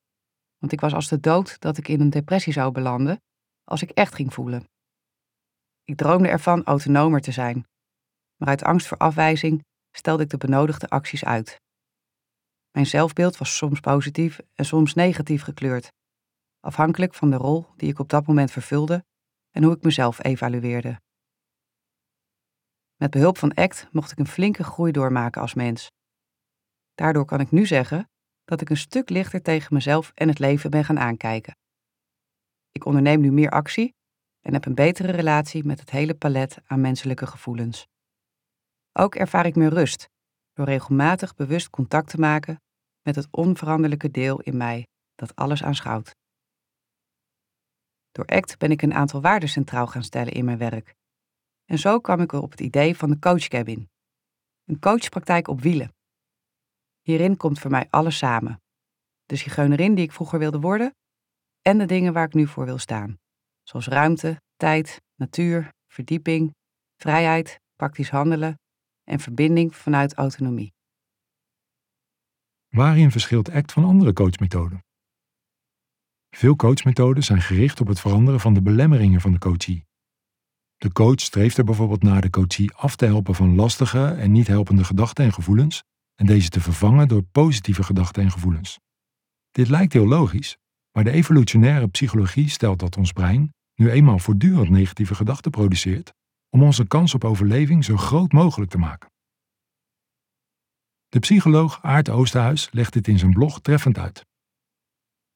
want 0.59 0.73
ik 0.73 0.81
was 0.81 0.95
als 0.95 1.09
de 1.09 1.21
dood 1.21 1.61
dat 1.61 1.79
ik 1.79 1.89
in 1.89 2.01
een 2.01 2.11
depressie 2.11 2.53
zou 2.53 2.73
belanden 2.73 3.23
als 3.65 3.83
ik 3.83 3.91
echt 3.91 4.15
ging 4.15 4.33
voelen. 4.33 4.69
Ik 5.85 5.97
droomde 5.97 6.29
ervan 6.29 6.65
autonomer 6.65 7.21
te 7.21 7.33
zijn, 7.33 7.67
maar 8.37 8.49
uit 8.49 8.63
angst 8.63 8.87
voor 8.87 8.97
afwijzing 8.97 9.65
stelde 9.91 10.23
ik 10.23 10.31
de 10.31 10.37
benodigde 10.37 10.89
acties 10.89 11.25
uit. 11.25 11.57
Mijn 12.71 12.87
zelfbeeld 12.87 13.37
was 13.37 13.57
soms 13.57 13.81
positief 13.81 14.41
en 14.55 14.65
soms 14.65 14.95
negatief 14.95 15.43
gekleurd, 15.43 15.93
afhankelijk 16.61 17.15
van 17.15 17.31
de 17.31 17.37
rol 17.37 17.67
die 17.77 17.91
ik 17.91 17.99
op 17.99 18.09
dat 18.09 18.27
moment 18.27 18.51
vervulde 18.51 19.05
en 19.51 19.63
hoe 19.63 19.75
ik 19.75 19.83
mezelf 19.83 20.25
evalueerde. 20.25 21.01
Met 22.97 23.11
behulp 23.11 23.39
van 23.39 23.55
ACT 23.55 23.89
mocht 23.93 24.13
ik 24.13 24.19
een 24.19 24.27
flinke 24.27 24.65
groei 24.65 24.93
doormaken 24.93 25.41
als 25.41 25.55
mens. 25.55 25.91
Daardoor 26.95 27.25
kan 27.25 27.41
ik 27.41 27.51
nu 27.51 27.67
zeggen 27.67 28.09
dat 28.45 28.61
ik 28.61 28.71
een 28.71 28.77
stuk 28.77 29.11
lichter 29.11 29.43
tegen 29.43 29.75
mezelf 29.75 30.13
en 30.15 30.29
het 30.29 30.39
leven 30.39 30.71
ben 30.71 30.85
gaan 30.85 30.99
aankijken. 30.99 31.57
Ik 32.75 32.85
onderneem 32.85 33.21
nu 33.21 33.33
meer 33.33 33.51
actie 33.51 33.95
en 34.41 34.53
heb 34.53 34.65
een 34.65 34.75
betere 34.75 35.13
relatie 35.13 35.65
met 35.65 35.81
het 35.81 35.91
hele 35.91 36.15
palet 36.15 36.59
aan 36.67 36.81
menselijke 36.81 37.27
gevoelens. 37.27 37.87
Ook 38.93 39.15
ervaar 39.15 39.47
ik 39.47 39.57
meer 39.57 39.73
rust 39.73 40.09
door 40.53 40.67
regelmatig 40.67 41.35
bewust 41.35 41.71
contact 41.71 42.09
te 42.09 42.19
maken 42.19 42.61
met 43.03 43.15
het 43.15 43.29
onveranderlijke 43.31 44.11
deel 44.11 44.41
in 44.41 44.57
mij 44.57 44.87
dat 45.15 45.35
alles 45.35 45.63
aanschouwt. 45.63 46.15
Door 48.11 48.25
ACT 48.27 48.59
ben 48.59 48.71
ik 48.71 48.83
een 48.83 48.95
aantal 48.95 49.21
waarden 49.21 49.49
centraal 49.49 49.87
gaan 49.87 50.05
stellen 50.05 50.33
in 50.33 50.45
mijn 50.45 50.59
werk. 50.59 50.95
En 51.65 51.79
zo 51.79 52.01
kwam 52.01 52.21
ik 52.21 52.33
op 52.33 52.51
het 52.51 52.61
idee 52.61 52.97
van 52.97 53.11
de 53.11 53.19
coachcabin. 53.19 53.89
Een 54.65 54.79
coachpraktijk 54.79 55.49
op 55.49 55.61
wielen. 55.61 55.95
Hierin 57.01 57.37
komt 57.37 57.59
voor 57.59 57.71
mij 57.71 57.87
alles 57.91 58.19
samen. 58.19 58.63
De 59.25 59.37
zigeunerin 59.37 59.95
die 59.95 60.05
ik 60.05 60.13
vroeger 60.13 60.39
wilde 60.39 60.61
worden 60.61 60.95
en 61.69 61.79
de 61.79 61.87
dingen 61.87 62.13
waar 62.13 62.27
ik 62.27 62.35
nu 62.35 62.47
voor 62.47 62.65
wil 62.65 62.79
staan. 62.79 63.19
Zoals 63.63 63.87
ruimte, 63.87 64.41
tijd, 64.57 65.01
natuur, 65.15 65.69
verdieping, 65.87 66.55
vrijheid, 66.97 67.61
praktisch 67.77 68.11
handelen 68.11 68.59
en 69.05 69.21
verbinding 69.21 69.77
vanuit 69.77 70.15
autonomie. 70.15 70.73
Waarin 72.69 73.11
verschilt 73.11 73.51
ACT 73.51 73.73
van 73.73 73.85
andere 73.85 74.13
coachmethoden? 74.13 74.85
Veel 76.31 76.57
coachmethoden 76.57 77.23
zijn 77.23 77.41
gericht 77.41 77.81
op 77.81 77.87
het 77.87 78.01
veranderen 78.01 78.41
van 78.41 78.55
de 78.55 78.63
belemmeringen 78.63 79.21
van 79.21 79.33
de 79.33 79.39
coachie. 79.39 79.85
De 80.77 80.93
coach 80.93 81.21
streeft 81.21 81.59
er 81.59 81.65
bijvoorbeeld 81.65 82.03
naar 82.03 82.21
de 82.21 82.31
coachie 82.31 82.75
af 82.75 82.97
te 82.97 83.05
helpen 83.05 83.35
van 83.35 83.55
lastige 83.55 84.07
en 84.07 84.33
niet 84.33 84.47
helpende 84.47 84.85
gedachten 84.85 85.25
en 85.25 85.33
gevoelens 85.33 85.83
en 86.15 86.27
deze 86.27 86.49
te 86.49 86.61
vervangen 86.61 87.09
door 87.09 87.23
positieve 87.23 87.83
gedachten 87.83 88.23
en 88.23 88.31
gevoelens. 88.31 88.79
Dit 89.51 89.69
lijkt 89.69 89.93
heel 89.93 90.07
logisch, 90.07 90.57
maar 90.95 91.05
de 91.05 91.11
evolutionaire 91.11 91.89
psychologie 91.89 92.49
stelt 92.49 92.79
dat 92.79 92.97
ons 92.97 93.13
brein 93.13 93.55
nu 93.75 93.91
eenmaal 93.91 94.19
voortdurend 94.19 94.71
negatieve 94.71 95.15
gedachten 95.15 95.51
produceert 95.51 96.13
om 96.51 96.63
onze 96.63 96.87
kans 96.87 97.15
op 97.15 97.25
overleving 97.25 97.85
zo 97.85 97.97
groot 97.97 98.33
mogelijk 98.33 98.71
te 98.71 98.79
maken. 98.79 99.13
De 101.09 101.19
psycholoog 101.19 101.83
Aart 101.83 102.09
Oosterhuis 102.09 102.69
legt 102.73 102.93
dit 102.93 103.09
in 103.09 103.19
zijn 103.19 103.33
blog 103.33 103.61
treffend 103.61 103.99
uit. 103.99 104.25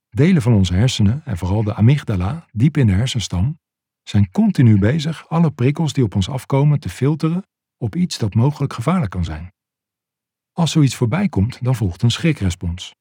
Delen 0.08 0.42
van 0.42 0.52
onze 0.52 0.74
hersenen, 0.74 1.22
en 1.24 1.38
vooral 1.38 1.62
de 1.62 1.74
amygdala, 1.74 2.46
diep 2.52 2.76
in 2.76 2.86
de 2.86 2.92
hersenstam, 2.92 3.58
zijn 4.02 4.30
continu 4.30 4.78
bezig 4.78 5.28
alle 5.28 5.50
prikkels 5.50 5.92
die 5.92 6.04
op 6.04 6.14
ons 6.14 6.28
afkomen 6.28 6.80
te 6.80 6.88
filteren 6.88 7.42
op 7.76 7.96
iets 7.96 8.18
dat 8.18 8.34
mogelijk 8.34 8.72
gevaarlijk 8.72 9.10
kan 9.10 9.24
zijn. 9.24 9.52
Als 10.52 10.70
zoiets 10.70 10.96
voorbij 10.96 11.28
komt, 11.28 11.64
dan 11.64 11.74
volgt 11.74 12.02
een 12.02 12.10
schrikrespons. 12.10 12.94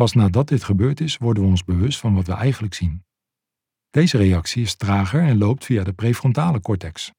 Pas 0.00 0.12
nadat 0.12 0.48
dit 0.48 0.64
gebeurd 0.64 1.00
is, 1.00 1.16
worden 1.16 1.42
we 1.42 1.48
ons 1.48 1.64
bewust 1.64 1.98
van 1.98 2.14
wat 2.14 2.26
we 2.26 2.32
eigenlijk 2.32 2.74
zien. 2.74 3.04
Deze 3.90 4.16
reactie 4.16 4.62
is 4.62 4.74
trager 4.74 5.22
en 5.22 5.38
loopt 5.38 5.64
via 5.64 5.84
de 5.84 5.92
prefrontale 5.92 6.60
cortex. 6.60 7.12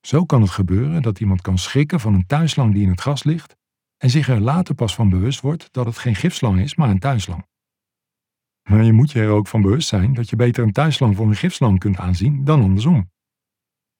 Zo 0.00 0.24
kan 0.24 0.40
het 0.40 0.50
gebeuren 0.50 1.02
dat 1.02 1.20
iemand 1.20 1.40
kan 1.40 1.58
schrikken 1.58 2.00
van 2.00 2.14
een 2.14 2.26
tuinslang 2.26 2.72
die 2.72 2.82
in 2.82 2.90
het 2.90 3.00
gras 3.00 3.24
ligt 3.24 3.56
en 3.96 4.10
zich 4.10 4.28
er 4.28 4.40
later 4.40 4.74
pas 4.74 4.94
van 4.94 5.08
bewust 5.08 5.40
wordt 5.40 5.72
dat 5.72 5.86
het 5.86 5.98
geen 5.98 6.14
gifslang 6.14 6.60
is, 6.60 6.74
maar 6.74 6.90
een 6.90 6.98
tuinslang. 6.98 7.46
Maar 8.68 8.84
je 8.84 8.92
moet 8.92 9.10
je 9.10 9.20
er 9.20 9.30
ook 9.30 9.46
van 9.46 9.62
bewust 9.62 9.88
zijn 9.88 10.14
dat 10.14 10.30
je 10.30 10.36
beter 10.36 10.64
een 10.64 10.72
tuinslang 10.72 11.16
voor 11.16 11.26
een 11.26 11.36
gifslang 11.36 11.78
kunt 11.78 11.96
aanzien 11.96 12.44
dan 12.44 12.62
andersom. 12.62 13.10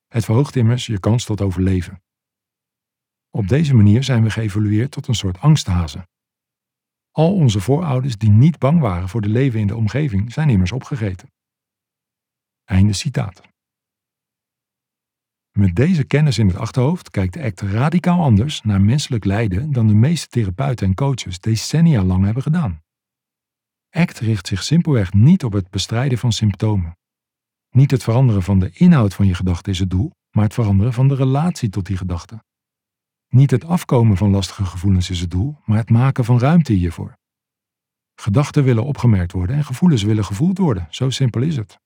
Het 0.06 0.24
verhoogt 0.24 0.56
immers 0.56 0.86
je 0.86 1.00
kans 1.00 1.24
tot 1.24 1.40
overleven. 1.40 2.02
Op 3.30 3.48
deze 3.48 3.74
manier 3.74 4.04
zijn 4.04 4.22
we 4.22 4.30
geëvolueerd 4.30 4.90
tot 4.90 5.06
een 5.08 5.14
soort 5.14 5.40
angsthazen. 5.40 6.08
Al 7.10 7.34
onze 7.34 7.60
voorouders 7.60 8.16
die 8.16 8.30
niet 8.30 8.58
bang 8.58 8.80
waren 8.80 9.08
voor 9.08 9.20
de 9.20 9.28
leven 9.28 9.60
in 9.60 9.66
de 9.66 9.76
omgeving 9.76 10.32
zijn 10.32 10.50
immers 10.50 10.72
opgegeten. 10.72 11.32
Einde 12.64 12.92
citaat. 12.92 13.40
Met 15.50 15.74
deze 15.74 16.04
kennis 16.04 16.38
in 16.38 16.46
het 16.46 16.56
achterhoofd 16.56 17.10
kijkt 17.10 17.36
ACT 17.36 17.60
radicaal 17.60 18.22
anders 18.22 18.62
naar 18.62 18.80
menselijk 18.80 19.24
lijden 19.24 19.72
dan 19.72 19.86
de 19.86 19.94
meeste 19.94 20.28
therapeuten 20.28 20.86
en 20.86 20.94
coaches 20.94 21.40
decennia 21.40 22.02
lang 22.02 22.24
hebben 22.24 22.42
gedaan. 22.42 22.82
ACT 23.90 24.18
richt 24.18 24.46
zich 24.46 24.62
simpelweg 24.62 25.12
niet 25.12 25.44
op 25.44 25.52
het 25.52 25.70
bestrijden 25.70 26.18
van 26.18 26.32
symptomen. 26.32 26.98
Niet 27.70 27.90
het 27.90 28.02
veranderen 28.02 28.42
van 28.42 28.58
de 28.58 28.70
inhoud 28.70 29.14
van 29.14 29.26
je 29.26 29.34
gedachte 29.34 29.70
is 29.70 29.78
het 29.78 29.90
doel, 29.90 30.10
maar 30.30 30.44
het 30.44 30.54
veranderen 30.54 30.92
van 30.92 31.08
de 31.08 31.14
relatie 31.14 31.68
tot 31.68 31.86
die 31.86 31.96
gedachte. 31.96 32.42
Niet 33.30 33.50
het 33.50 33.64
afkomen 33.64 34.16
van 34.16 34.30
lastige 34.30 34.64
gevoelens 34.64 35.10
is 35.10 35.20
het 35.20 35.30
doel, 35.30 35.56
maar 35.64 35.78
het 35.78 35.90
maken 35.90 36.24
van 36.24 36.38
ruimte 36.38 36.72
hiervoor. 36.72 37.18
Gedachten 38.14 38.64
willen 38.64 38.84
opgemerkt 38.84 39.32
worden 39.32 39.56
en 39.56 39.64
gevoelens 39.64 40.02
willen 40.02 40.24
gevoeld 40.24 40.58
worden, 40.58 40.86
zo 40.90 41.10
simpel 41.10 41.42
is 41.42 41.56
het. 41.56 41.78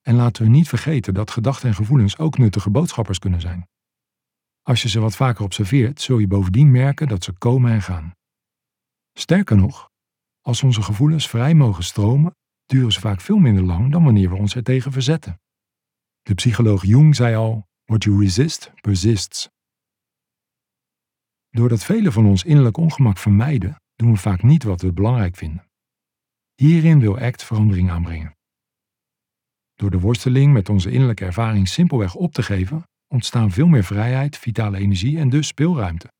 En 0.00 0.14
laten 0.14 0.42
we 0.42 0.48
niet 0.48 0.68
vergeten 0.68 1.14
dat 1.14 1.30
gedachten 1.30 1.68
en 1.68 1.74
gevoelens 1.74 2.18
ook 2.18 2.38
nuttige 2.38 2.70
boodschappers 2.70 3.18
kunnen 3.18 3.40
zijn. 3.40 3.68
Als 4.62 4.82
je 4.82 4.88
ze 4.88 5.00
wat 5.00 5.16
vaker 5.16 5.44
observeert, 5.44 6.00
zul 6.00 6.18
je 6.18 6.26
bovendien 6.26 6.70
merken 6.70 7.08
dat 7.08 7.24
ze 7.24 7.32
komen 7.32 7.72
en 7.72 7.82
gaan. 7.82 8.14
Sterker 9.12 9.56
nog, 9.56 9.90
als 10.40 10.62
onze 10.62 10.82
gevoelens 10.82 11.28
vrij 11.28 11.54
mogen 11.54 11.84
stromen, 11.84 12.36
duren 12.66 12.92
ze 12.92 13.00
vaak 13.00 13.20
veel 13.20 13.38
minder 13.38 13.64
lang 13.64 13.92
dan 13.92 14.04
wanneer 14.04 14.30
we 14.30 14.36
ons 14.36 14.56
ertegen 14.56 14.92
verzetten. 14.92 15.40
De 16.22 16.34
psycholoog 16.34 16.84
Jung 16.84 17.16
zei 17.16 17.36
al: 17.36 17.68
What 17.84 18.04
you 18.04 18.20
resist, 18.20 18.72
persists. 18.80 19.48
Doordat 21.50 21.84
velen 21.84 22.12
van 22.12 22.26
ons 22.26 22.44
innerlijk 22.44 22.76
ongemak 22.76 23.18
vermijden, 23.18 23.76
doen 23.94 24.12
we 24.12 24.18
vaak 24.18 24.42
niet 24.42 24.62
wat 24.62 24.80
we 24.80 24.92
belangrijk 24.92 25.36
vinden. 25.36 25.68
Hierin 26.54 27.00
wil 27.00 27.18
ACT 27.18 27.44
verandering 27.44 27.90
aanbrengen. 27.90 28.36
Door 29.74 29.90
de 29.90 30.00
worsteling 30.00 30.52
met 30.52 30.68
onze 30.68 30.90
innerlijke 30.90 31.24
ervaring 31.24 31.68
simpelweg 31.68 32.14
op 32.14 32.32
te 32.32 32.42
geven, 32.42 32.82
ontstaan 33.08 33.50
veel 33.50 33.66
meer 33.66 33.84
vrijheid, 33.84 34.38
vitale 34.38 34.78
energie 34.78 35.18
en 35.18 35.28
dus 35.28 35.46
speelruimte. 35.46 36.12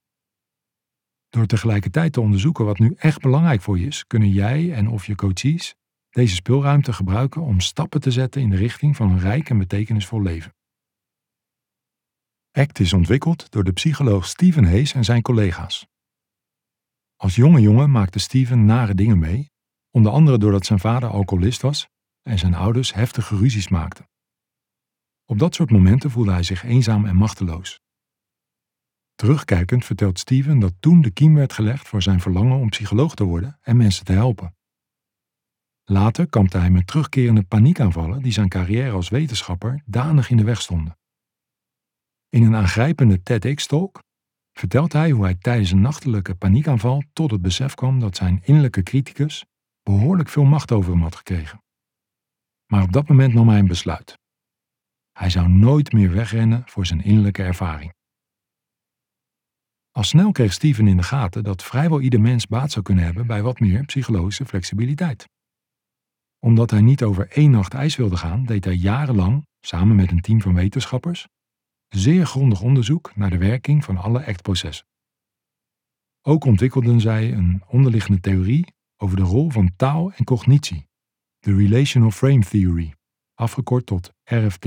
Door 1.29 1.47
tegelijkertijd 1.47 2.13
te 2.13 2.21
onderzoeken 2.21 2.65
wat 2.65 2.79
nu 2.79 2.95
echt 2.97 3.21
belangrijk 3.21 3.61
voor 3.61 3.79
je 3.79 3.87
is, 3.87 4.07
kunnen 4.07 4.31
jij 4.31 4.73
en 4.73 4.89
of 4.89 5.07
je 5.07 5.15
coaches 5.15 5.75
deze 6.11 6.35
speelruimte 6.35 6.93
gebruiken 6.93 7.43
om 7.43 7.61
stappen 7.61 8.01
te 8.01 8.11
zetten 8.11 8.41
in 8.43 8.51
de 8.51 8.57
richting 8.57 8.97
van 8.97 9.11
een 9.11 9.21
rijk 9.21 9.51
en 9.51 9.59
betekenisvol 9.59 10.23
leven. 10.23 10.53
ACT 12.53 12.79
is 12.81 12.93
ontwikkeld 12.93 13.51
door 13.51 13.65
de 13.65 13.73
psycholoog 13.73 14.27
Stephen 14.27 14.65
Hayes 14.65 14.95
en 14.95 15.05
zijn 15.05 15.23
collega's. 15.23 15.87
Als 17.17 17.35
jonge 17.35 17.61
jongen 17.61 17.91
maakte 17.91 18.19
Steven 18.19 18.65
nare 18.65 18.95
dingen 18.95 19.19
mee, 19.19 19.51
onder 19.91 20.13
andere 20.13 20.39
doordat 20.39 20.67
zijn 20.67 20.79
vader 20.79 21.09
alcoholist 21.09 21.63
was 21.63 21.89
en 22.23 22.39
zijn 22.39 22.55
ouders 22.55 22.95
heftige 22.95 23.37
ruzies 23.37 23.69
maakten. 23.69 24.09
Op 25.25 25.39
dat 25.39 25.55
soort 25.55 25.71
momenten 25.71 26.11
voelde 26.11 26.33
hij 26.33 26.43
zich 26.43 26.65
eenzaam 26.65 27.07
en 27.07 27.17
machteloos. 27.17 27.81
Terugkijkend 29.15 29.85
vertelt 29.85 30.19
Steven 30.19 30.59
dat 30.59 30.75
toen 30.81 31.01
de 31.01 31.11
kiem 31.11 31.35
werd 31.35 31.53
gelegd 31.53 31.89
voor 31.89 32.03
zijn 32.03 32.21
verlangen 32.21 32.59
om 32.59 32.69
psycholoog 32.69 33.15
te 33.15 33.25
worden 33.25 33.59
en 33.63 33.77
mensen 33.77 34.05
te 34.05 34.13
helpen. 34.13 34.57
Later 35.85 36.29
kampte 36.29 36.59
hij 36.59 36.71
met 36.71 36.87
terugkerende 36.87 37.43
paniekaanvallen 37.43 38.23
die 38.23 38.33
zijn 38.33 38.49
carrière 38.49 38.91
als 38.91 39.09
wetenschapper 39.09 39.83
danig 39.87 40.31
in 40.31 40.37
de 40.37 40.45
weg 40.45 40.61
stonden. 40.61 41.00
In 42.31 42.43
een 42.43 42.55
aangrijpende 42.55 43.23
TEDx-talk 43.23 44.03
vertelt 44.53 44.93
hij 44.93 45.11
hoe 45.11 45.25
hij 45.25 45.35
tijdens 45.35 45.71
een 45.71 45.81
nachtelijke 45.81 46.35
paniekaanval 46.35 47.03
tot 47.13 47.31
het 47.31 47.43
besef 47.43 47.75
kwam 47.75 48.01
dat 48.01 48.17
zijn 48.17 48.41
innerlijke 48.45 48.83
criticus 48.83 49.45
behoorlijk 49.83 50.29
veel 50.29 50.45
macht 50.45 50.73
over 50.73 50.93
hem 50.93 51.03
had 51.03 51.17
gekregen. 51.17 51.63
Maar 52.67 52.83
op 52.83 52.93
dat 52.93 53.09
moment 53.09 53.35
nam 53.35 53.49
hij 53.49 53.59
een 53.59 53.67
besluit. 53.67 54.19
Hij 55.13 55.31
zou 55.31 55.49
nooit 55.49 55.93
meer 55.93 56.13
wegrennen 56.13 56.63
voor 56.67 56.87
zijn 56.87 57.03
innerlijke 57.03 57.43
ervaring. 57.43 57.95
Al 59.91 60.03
snel 60.03 60.33
kreeg 60.33 60.53
Steven 60.53 60.87
in 60.87 60.97
de 60.97 61.03
gaten 61.03 61.45
dat 61.45 61.63
vrijwel 61.63 62.01
ieder 62.01 62.21
mens 62.21 62.47
baat 62.47 62.71
zou 62.71 62.85
kunnen 62.85 63.05
hebben 63.05 63.27
bij 63.27 63.43
wat 63.43 63.61
meer 63.61 63.85
psychologische 63.85 64.47
flexibiliteit. 64.47 65.29
Omdat 66.39 66.71
hij 66.71 66.81
niet 66.81 67.03
over 67.03 67.31
één 67.31 67.51
nacht 67.51 67.75
ijs 67.75 67.97
wilde 67.97 68.17
gaan, 68.17 68.45
deed 68.45 68.65
hij 68.65 68.75
jarenlang, 68.75 69.47
samen 69.61 69.97
met 69.97 70.11
een 70.11 70.21
team 70.21 70.41
van 70.41 70.55
wetenschappers, 70.55 71.27
zeer 71.95 72.27
grondig 72.27 72.63
onderzoek 72.63 73.17
naar 73.17 73.31
de 73.31 73.39
werking 73.39 73.85
van 73.85 73.97
alle 73.97 74.27
ACT-processen. 74.27 74.87
Ook 76.23 76.45
ontwikkelden 76.45 77.01
zij 77.01 77.33
een 77.33 77.63
onderliggende 77.67 78.21
theorie 78.21 78.75
over 78.97 79.17
de 79.17 79.23
rol 79.23 79.51
van 79.51 79.77
taal 79.77 80.13
en 80.13 80.25
cognitie, 80.25 80.89
de 81.39 81.55
Relational 81.57 82.11
Frame 82.11 82.45
Theory, 82.45 82.95
afgekort 83.35 83.87
tot 83.87 84.13
RFT. 84.25 84.67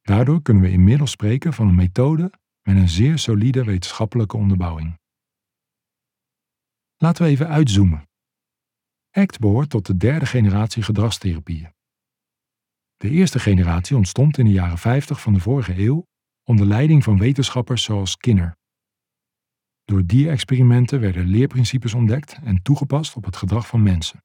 Daardoor 0.00 0.42
kunnen 0.42 0.62
we 0.62 0.70
inmiddels 0.70 1.10
spreken 1.10 1.52
van 1.52 1.68
een 1.68 1.74
methode 1.74 2.32
met 2.62 2.76
een 2.76 2.88
zeer 2.88 3.18
solide 3.18 3.64
wetenschappelijke 3.64 4.36
onderbouwing. 4.36 4.98
Laten 6.96 7.24
we 7.24 7.30
even 7.30 7.48
uitzoomen. 7.48 8.08
ACT 9.10 9.38
behoort 9.38 9.70
tot 9.70 9.86
de 9.86 9.96
derde 9.96 10.26
generatie 10.26 10.82
gedragstherapieën. 10.82 11.72
De 13.00 13.10
eerste 13.10 13.38
generatie 13.38 13.96
ontstond 13.96 14.38
in 14.38 14.44
de 14.44 14.50
jaren 14.50 14.78
50 14.78 15.20
van 15.20 15.32
de 15.32 15.40
vorige 15.40 15.78
eeuw 15.78 16.06
onder 16.44 16.66
leiding 16.66 17.04
van 17.04 17.18
wetenschappers 17.18 17.82
zoals 17.82 18.10
Skinner. 18.10 18.56
Door 19.84 20.06
dierexperimenten 20.06 21.00
werden 21.00 21.26
leerprincipes 21.26 21.94
ontdekt 21.94 22.38
en 22.42 22.62
toegepast 22.62 23.16
op 23.16 23.24
het 23.24 23.36
gedrag 23.36 23.66
van 23.66 23.82
mensen. 23.82 24.24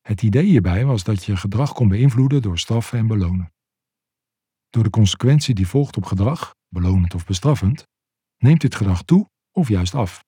Het 0.00 0.22
idee 0.22 0.44
hierbij 0.44 0.84
was 0.84 1.04
dat 1.04 1.24
je 1.24 1.36
gedrag 1.36 1.72
kon 1.72 1.88
beïnvloeden 1.88 2.42
door 2.42 2.58
straffen 2.58 2.98
en 2.98 3.06
belonen. 3.06 3.52
Door 4.68 4.82
de 4.82 4.90
consequentie 4.90 5.54
die 5.54 5.68
volgt 5.68 5.96
op 5.96 6.04
gedrag, 6.04 6.54
belonend 6.68 7.14
of 7.14 7.26
bestraffend, 7.26 7.86
neemt 8.36 8.60
dit 8.60 8.74
gedrag 8.74 9.02
toe 9.02 9.28
of 9.52 9.68
juist 9.68 9.94
af. 9.94 10.24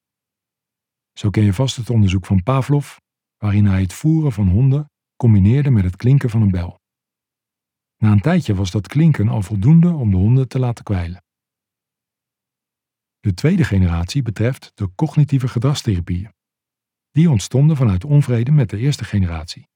Zo 1.13 1.31
ken 1.31 1.45
je 1.45 1.55
vast 1.55 1.77
het 1.77 1.91
onderzoek 1.91 2.27
van 2.27 2.43
Pavlov, 2.43 2.97
waarin 3.37 3.67
hij 3.67 3.81
het 3.81 3.93
voeren 3.93 4.33
van 4.33 4.49
honden 4.49 4.91
combineerde 5.17 5.71
met 5.71 5.85
het 5.85 5.97
klinken 5.97 6.31
van 6.31 6.43
een 6.43 6.51
bel. 6.51 6.81
Na 8.03 8.13
een 8.13 8.21
tijdje 8.21 8.55
was 8.55 8.71
dat 8.71 8.87
klinken 8.87 9.29
al 9.29 9.43
voldoende 9.43 9.93
om 9.93 10.11
de 10.11 10.17
honden 10.17 10.49
te 10.49 10.59
laten 10.59 10.85
kwijlen. 10.85 11.25
De 13.21 13.35
tweede 13.35 13.65
generatie 13.65 14.23
betreft 14.23 14.73
de 14.75 14.95
cognitieve 14.95 15.49
gedragstherapieën. 15.49 16.33
Die 17.11 17.31
ontstonden 17.31 17.77
vanuit 17.77 18.05
onvrede 18.05 18.51
met 18.51 18.71
de 18.71 18.79
eerste 18.79 19.05
generatie. 19.05 19.69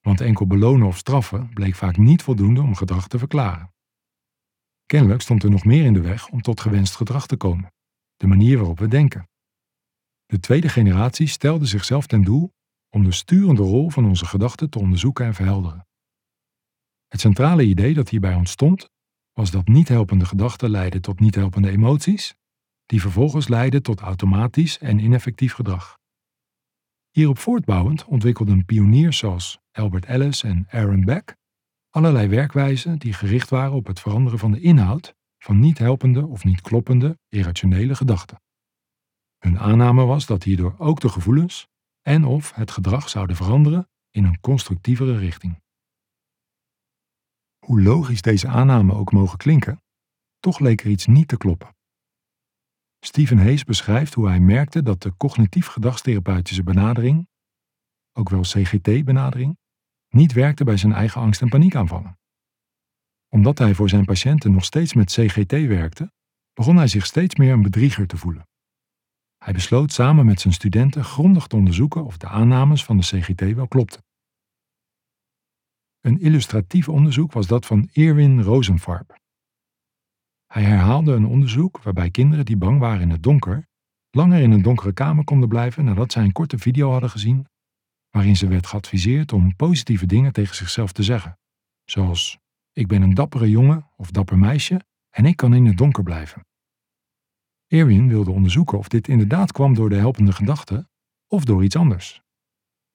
Want 0.00 0.20
enkel 0.20 0.46
belonen 0.46 0.86
of 0.86 0.96
straffen 0.96 1.50
bleek 1.54 1.74
vaak 1.74 1.96
niet 1.96 2.22
voldoende 2.22 2.60
om 2.60 2.74
gedrag 2.74 3.08
te 3.08 3.18
verklaren. 3.18 3.74
Kennelijk 4.86 5.20
stond 5.20 5.42
er 5.42 5.50
nog 5.50 5.64
meer 5.64 5.84
in 5.84 5.92
de 5.92 6.00
weg 6.00 6.28
om 6.28 6.42
tot 6.42 6.60
gewenst 6.60 6.96
gedrag 6.96 7.26
te 7.26 7.36
komen, 7.36 7.72
de 8.16 8.26
manier 8.26 8.58
waarop 8.58 8.78
we 8.78 8.88
denken. 8.88 9.28
De 10.26 10.40
tweede 10.40 10.68
generatie 10.68 11.26
stelde 11.26 11.66
zichzelf 11.66 12.06
ten 12.06 12.22
doel 12.22 12.52
om 12.88 13.04
de 13.04 13.12
sturende 13.12 13.62
rol 13.62 13.90
van 13.90 14.04
onze 14.04 14.26
gedachten 14.26 14.70
te 14.70 14.78
onderzoeken 14.78 15.26
en 15.26 15.34
verhelderen. 15.34 15.86
Het 17.12 17.20
centrale 17.20 17.64
idee 17.64 17.94
dat 17.94 18.08
hierbij 18.08 18.34
ontstond, 18.34 18.88
was 19.32 19.50
dat 19.50 19.68
niet 19.68 19.88
helpende 19.88 20.24
gedachten 20.24 20.70
leiden 20.70 21.02
tot 21.02 21.20
niet 21.20 21.34
helpende 21.34 21.70
emoties, 21.70 22.34
die 22.86 23.00
vervolgens 23.00 23.48
leiden 23.48 23.82
tot 23.82 24.00
automatisch 24.00 24.78
en 24.78 24.98
ineffectief 24.98 25.52
gedrag. 25.52 25.98
Hierop 27.10 27.38
voortbouwend 27.38 28.04
ontwikkelden 28.04 28.64
pioniers 28.64 29.18
zoals 29.18 29.58
Albert 29.72 30.04
Ellis 30.04 30.42
en 30.42 30.66
Aaron 30.70 31.04
Beck 31.04 31.36
allerlei 31.90 32.28
werkwijzen 32.28 32.98
die 32.98 33.12
gericht 33.12 33.50
waren 33.50 33.72
op 33.72 33.86
het 33.86 34.00
veranderen 34.00 34.38
van 34.38 34.52
de 34.52 34.60
inhoud 34.60 35.14
van 35.38 35.58
niet 35.58 35.78
helpende 35.78 36.26
of 36.26 36.44
niet 36.44 36.60
kloppende 36.60 37.18
irrationele 37.28 37.94
gedachten. 37.94 38.40
Hun 39.38 39.58
aanname 39.58 40.04
was 40.04 40.26
dat 40.26 40.42
hierdoor 40.42 40.74
ook 40.78 41.00
de 41.00 41.08
gevoelens 41.08 41.68
en 42.02 42.24
of 42.24 42.52
het 42.54 42.70
gedrag 42.70 43.08
zouden 43.08 43.36
veranderen 43.36 43.88
in 44.10 44.24
een 44.24 44.40
constructievere 44.40 45.18
richting. 45.18 45.60
Hoe 47.66 47.82
logisch 47.82 48.22
deze 48.22 48.48
aanname 48.48 48.94
ook 48.94 49.12
mogen 49.12 49.38
klinken, 49.38 49.82
toch 50.40 50.58
leek 50.58 50.80
er 50.80 50.90
iets 50.90 51.06
niet 51.06 51.28
te 51.28 51.36
kloppen. 51.36 51.76
Stephen 53.00 53.38
Hayes 53.38 53.64
beschrijft 53.64 54.14
hoe 54.14 54.28
hij 54.28 54.40
merkte 54.40 54.82
dat 54.82 55.02
de 55.02 55.16
cognitief 55.16 55.66
gedragstherapeutische 55.66 56.62
benadering, 56.62 57.28
ook 58.12 58.28
wel 58.28 58.40
CGT-benadering, 58.40 59.58
niet 60.08 60.32
werkte 60.32 60.64
bij 60.64 60.76
zijn 60.76 60.92
eigen 60.92 61.20
angst- 61.20 61.40
en 61.40 61.48
paniekaanvallen. 61.48 62.18
Omdat 63.28 63.58
hij 63.58 63.74
voor 63.74 63.88
zijn 63.88 64.04
patiënten 64.04 64.52
nog 64.52 64.64
steeds 64.64 64.94
met 64.94 65.12
CGT 65.12 65.52
werkte, 65.52 66.12
begon 66.52 66.76
hij 66.76 66.88
zich 66.88 67.06
steeds 67.06 67.34
meer 67.36 67.52
een 67.52 67.62
bedrieger 67.62 68.06
te 68.06 68.16
voelen. 68.16 68.48
Hij 69.38 69.52
besloot 69.52 69.92
samen 69.92 70.26
met 70.26 70.40
zijn 70.40 70.54
studenten 70.54 71.04
grondig 71.04 71.46
te 71.46 71.56
onderzoeken 71.56 72.04
of 72.04 72.16
de 72.16 72.28
aannames 72.28 72.84
van 72.84 72.96
de 72.96 73.02
CGT 73.02 73.54
wel 73.54 73.68
klopten. 73.68 74.04
Een 76.02 76.20
illustratief 76.20 76.88
onderzoek 76.88 77.32
was 77.32 77.46
dat 77.46 77.66
van 77.66 77.88
Erwin 77.92 78.42
Rosenfarb. 78.42 79.20
Hij 80.46 80.62
herhaalde 80.62 81.12
een 81.12 81.26
onderzoek 81.26 81.82
waarbij 81.82 82.10
kinderen 82.10 82.44
die 82.44 82.56
bang 82.56 82.78
waren 82.78 83.00
in 83.00 83.10
het 83.10 83.22
donker 83.22 83.68
langer 84.10 84.40
in 84.40 84.50
een 84.50 84.62
donkere 84.62 84.92
kamer 84.92 85.24
konden 85.24 85.48
blijven 85.48 85.84
nadat 85.84 86.12
zij 86.12 86.24
een 86.24 86.32
korte 86.32 86.58
video 86.58 86.90
hadden 86.90 87.10
gezien 87.10 87.46
waarin 88.10 88.36
ze 88.36 88.48
werd 88.48 88.66
geadviseerd 88.66 89.32
om 89.32 89.56
positieve 89.56 90.06
dingen 90.06 90.32
tegen 90.32 90.56
zichzelf 90.56 90.92
te 90.92 91.02
zeggen, 91.02 91.38
zoals 91.84 92.38
ik 92.72 92.86
ben 92.88 93.02
een 93.02 93.14
dappere 93.14 93.50
jongen 93.50 93.90
of 93.96 94.10
dapper 94.10 94.38
meisje 94.38 94.80
en 95.10 95.24
ik 95.24 95.36
kan 95.36 95.54
in 95.54 95.66
het 95.66 95.76
donker 95.76 96.02
blijven. 96.02 96.46
Erwin 97.66 98.08
wilde 98.08 98.30
onderzoeken 98.30 98.78
of 98.78 98.88
dit 98.88 99.08
inderdaad 99.08 99.52
kwam 99.52 99.74
door 99.74 99.88
de 99.88 99.96
helpende 99.96 100.32
gedachte 100.32 100.88
of 101.26 101.44
door 101.44 101.64
iets 101.64 101.76
anders. 101.76 102.22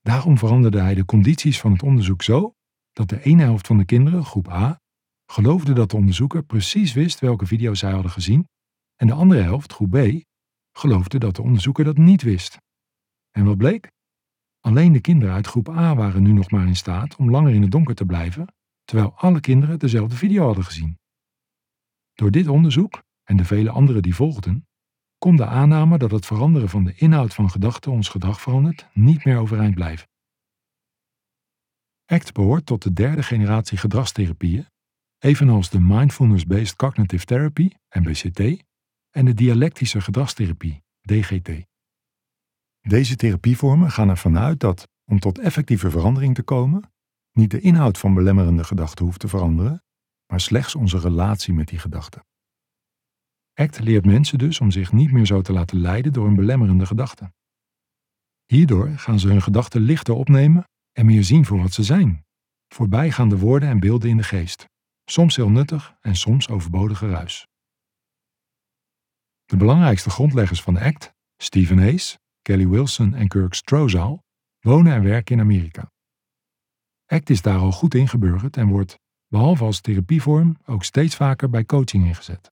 Daarom 0.01 0.37
veranderde 0.37 0.79
hij 0.79 0.95
de 0.95 1.05
condities 1.05 1.59
van 1.59 1.71
het 1.71 1.83
onderzoek 1.83 2.23
zo 2.23 2.55
dat 2.97 3.09
de 3.09 3.21
ene 3.21 3.43
helft 3.43 3.67
van 3.67 3.77
de 3.77 3.85
kinderen, 3.85 4.25
groep 4.25 4.49
A, 4.49 4.79
geloofde 5.25 5.73
dat 5.73 5.89
de 5.89 5.95
onderzoeker 5.95 6.43
precies 6.43 6.93
wist 6.93 7.19
welke 7.19 7.45
video 7.45 7.73
zij 7.73 7.91
hadden 7.91 8.11
gezien, 8.11 8.47
en 8.95 9.07
de 9.07 9.13
andere 9.13 9.41
helft, 9.41 9.73
groep 9.73 9.89
B, 9.89 10.23
geloofde 10.77 11.17
dat 11.17 11.35
de 11.35 11.41
onderzoeker 11.41 11.83
dat 11.83 11.97
niet 11.97 12.21
wist. 12.21 12.57
En 13.31 13.45
wat 13.45 13.57
bleek? 13.57 13.91
Alleen 14.59 14.93
de 14.93 15.01
kinderen 15.01 15.33
uit 15.33 15.47
groep 15.47 15.69
A 15.69 15.95
waren 15.95 16.23
nu 16.23 16.31
nog 16.31 16.51
maar 16.51 16.67
in 16.67 16.75
staat 16.75 17.15
om 17.15 17.31
langer 17.31 17.53
in 17.53 17.61
het 17.61 17.71
donker 17.71 17.95
te 17.95 18.05
blijven, 18.05 18.47
terwijl 18.83 19.13
alle 19.15 19.39
kinderen 19.39 19.79
dezelfde 19.79 20.15
video 20.15 20.45
hadden 20.45 20.63
gezien. 20.63 20.97
Door 22.13 22.31
dit 22.31 22.47
onderzoek 22.47 23.03
en 23.23 23.37
de 23.37 23.45
vele 23.45 23.69
andere 23.69 24.01
die 24.01 24.15
volgden, 24.15 24.67
kon 25.17 25.35
de 25.35 25.45
aanname 25.45 25.97
dat 25.97 26.11
het 26.11 26.25
veranderen 26.25 26.69
van 26.69 26.83
de 26.83 26.93
inhoud 26.95 27.33
van 27.33 27.49
gedachten 27.49 27.91
ons 27.91 28.09
gedrag 28.09 28.41
verandert 28.41 28.87
niet 28.93 29.25
meer 29.25 29.37
overeind 29.37 29.75
blijven. 29.75 30.07
ACT 32.09 32.33
behoort 32.33 32.65
tot 32.65 32.83
de 32.83 32.93
derde 32.93 33.23
generatie 33.23 33.77
gedragstherapieën, 33.77 34.65
evenals 35.17 35.69
de 35.69 35.79
Mindfulness-Based 35.79 36.75
Cognitive 36.75 37.25
Therapy, 37.25 37.69
MBCT, 37.89 38.63
en 39.09 39.25
de 39.25 39.33
dialectische 39.33 40.01
gedragstherapie, 40.01 40.83
DGT. 41.01 41.49
Deze 42.79 43.15
therapievormen 43.15 43.91
gaan 43.91 44.09
ervan 44.09 44.37
uit 44.37 44.59
dat, 44.59 44.87
om 45.05 45.19
tot 45.19 45.39
effectieve 45.39 45.89
verandering 45.89 46.35
te 46.35 46.43
komen, 46.43 46.91
niet 47.31 47.51
de 47.51 47.59
inhoud 47.59 47.97
van 47.97 48.13
belemmerende 48.13 48.63
gedachten 48.63 49.05
hoeft 49.05 49.19
te 49.19 49.27
veranderen, 49.27 49.83
maar 50.27 50.41
slechts 50.41 50.75
onze 50.75 50.99
relatie 50.99 51.53
met 51.53 51.67
die 51.67 51.79
gedachten. 51.79 52.25
ACT 53.53 53.79
leert 53.79 54.05
mensen 54.05 54.37
dus 54.37 54.59
om 54.59 54.71
zich 54.71 54.91
niet 54.91 55.11
meer 55.11 55.25
zo 55.25 55.41
te 55.41 55.53
laten 55.53 55.79
leiden 55.79 56.13
door 56.13 56.27
een 56.27 56.35
belemmerende 56.35 56.85
gedachte. 56.85 57.33
Hierdoor 58.45 58.89
gaan 58.89 59.19
ze 59.19 59.27
hun 59.27 59.41
gedachten 59.41 59.81
lichter 59.81 60.13
opnemen 60.13 60.65
en 60.97 61.05
meer 61.05 61.23
zien 61.23 61.45
voor 61.45 61.61
wat 61.61 61.73
ze 61.73 61.83
zijn, 61.83 62.25
voorbijgaande 62.67 63.37
woorden 63.37 63.69
en 63.69 63.79
beelden 63.79 64.09
in 64.09 64.17
de 64.17 64.23
geest, 64.23 64.65
soms 65.05 65.35
heel 65.35 65.49
nuttig 65.49 65.97
en 66.01 66.15
soms 66.15 66.49
overbodige 66.49 67.09
ruis. 67.09 67.47
De 69.45 69.57
belangrijkste 69.57 70.09
grondleggers 70.09 70.61
van 70.61 70.77
ACT, 70.77 71.13
Stephen 71.37 71.77
Hayes, 71.77 72.17
Kelly 72.41 72.67
Wilson 72.67 73.13
en 73.13 73.27
Kirk 73.27 73.53
Strozaal, 73.53 74.23
wonen 74.59 74.93
en 74.93 75.03
werken 75.03 75.35
in 75.35 75.41
Amerika. 75.41 75.91
ACT 77.05 77.29
is 77.29 77.41
daar 77.41 77.59
al 77.59 77.71
goed 77.71 77.93
ingeburgerd 77.93 78.57
en 78.57 78.67
wordt, 78.67 78.99
behalve 79.27 79.63
als 79.63 79.81
therapievorm, 79.81 80.57
ook 80.65 80.83
steeds 80.83 81.15
vaker 81.15 81.49
bij 81.49 81.65
coaching 81.65 82.05
ingezet. 82.05 82.51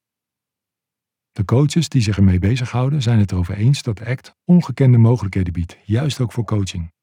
De 1.32 1.46
coaches 1.46 1.90
die 1.90 2.02
zich 2.02 2.18
ermee 2.18 2.40
bezighouden 2.40 3.02
zijn 3.02 3.20
het 3.20 3.32
erover 3.32 3.56
eens 3.56 3.82
dat 3.82 4.02
ACT 4.02 4.36
ongekende 4.44 4.98
mogelijkheden 4.98 5.54
biedt, 5.54 5.78
juist 5.84 6.20
ook 6.20 6.32
voor 6.32 6.46
coaching. 6.46 6.94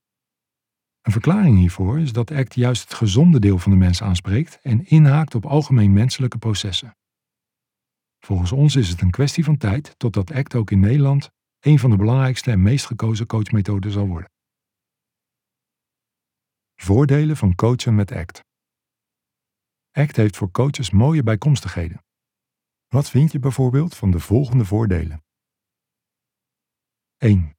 Een 1.03 1.13
verklaring 1.13 1.59
hiervoor 1.59 2.01
is 2.01 2.13
dat 2.13 2.31
ACT 2.31 2.55
juist 2.55 2.83
het 2.83 2.95
gezonde 2.95 3.41
deel 3.41 3.59
van 3.59 3.73
de 3.73 3.79
mens 3.79 4.03
aanspreekt 4.03 4.61
en 4.61 4.87
inhaakt 4.87 5.35
op 5.35 5.47
algemeen 5.47 5.93
menselijke 5.93 6.39
processen. 6.39 6.97
Volgens 8.19 8.53
ons 8.53 8.77
is 8.77 8.89
het 8.89 9.01
een 9.01 9.11
kwestie 9.11 9.45
van 9.45 9.57
tijd 9.57 9.95
totdat 9.99 10.33
ACT 10.33 10.55
ook 10.55 10.71
in 10.71 10.81
Nederland 10.81 11.31
een 11.61 11.79
van 11.79 11.91
de 11.91 11.97
belangrijkste 11.97 12.51
en 12.51 12.63
meest 12.63 12.87
gekozen 12.87 13.27
coachmethoden 13.27 13.91
zal 13.91 14.07
worden. 14.07 14.31
Voordelen 16.75 17.37
van 17.37 17.55
coachen 17.55 17.95
met 17.95 18.13
ACT. 18.13 18.41
ACT 19.91 20.17
heeft 20.17 20.37
voor 20.37 20.51
coaches 20.51 20.91
mooie 20.91 21.23
bijkomstigheden. 21.23 22.05
Wat 22.89 23.11
vind 23.11 23.33
je 23.33 23.39
bijvoorbeeld 23.39 23.97
van 23.97 24.11
de 24.11 24.21
volgende 24.21 24.65
voordelen? 24.65 25.25
1. 27.17 27.57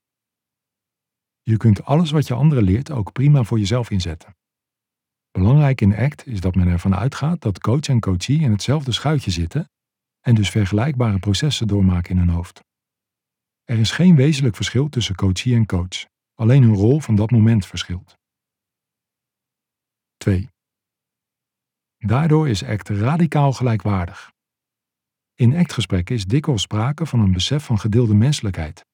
Je 1.44 1.58
kunt 1.58 1.84
alles 1.84 2.12
wat 2.12 2.28
je 2.28 2.34
anderen 2.34 2.64
leert 2.64 2.92
ook 2.92 3.12
prima 3.12 3.44
voor 3.44 3.60
jezelf 3.60 3.90
inzetten. 3.90 4.36
Belangrijk 5.32 5.82
in 5.82 5.96
ACT 5.96 6.28
is 6.28 6.42
dat 6.42 6.56
men 6.56 6.68
ervan 6.68 6.96
uitgaat 6.96 7.42
dat 7.42 7.60
coach 7.60 7.88
en 7.88 8.00
coachee 8.00 8.40
in 8.40 8.52
hetzelfde 8.52 8.92
schuitje 8.92 9.32
zitten 9.32 9.70
en 10.20 10.36
dus 10.36 10.50
vergelijkbare 10.50 11.20
processen 11.20 11.68
doormaken 11.68 12.12
in 12.12 12.18
hun 12.18 12.30
hoofd. 12.30 12.64
Er 13.64 13.80
is 13.80 13.92
geen 13.92 14.16
wezenlijk 14.16 14.56
verschil 14.56 14.90
tussen 14.90 15.16
coachie 15.16 15.56
en 15.56 15.66
coach. 15.66 16.06
alleen 16.34 16.64
hun 16.64 16.76
rol 16.76 17.00
van 17.00 17.16
dat 17.16 17.32
moment 17.32 17.66
verschilt. 17.66 18.18
2. 20.18 20.50
Daardoor 21.98 22.50
is 22.50 22.64
ACT 22.64 22.90
radicaal 22.90 23.54
gelijkwaardig. 23.54 24.32
In 25.36 25.56
ACT-gesprekken 25.56 26.16
is 26.16 26.26
dikwijls 26.26 26.62
sprake 26.62 27.06
van 27.06 27.20
een 27.20 27.32
besef 27.32 27.66
van 27.66 27.80
gedeelde 27.80 28.14
menselijkheid, 28.14 28.86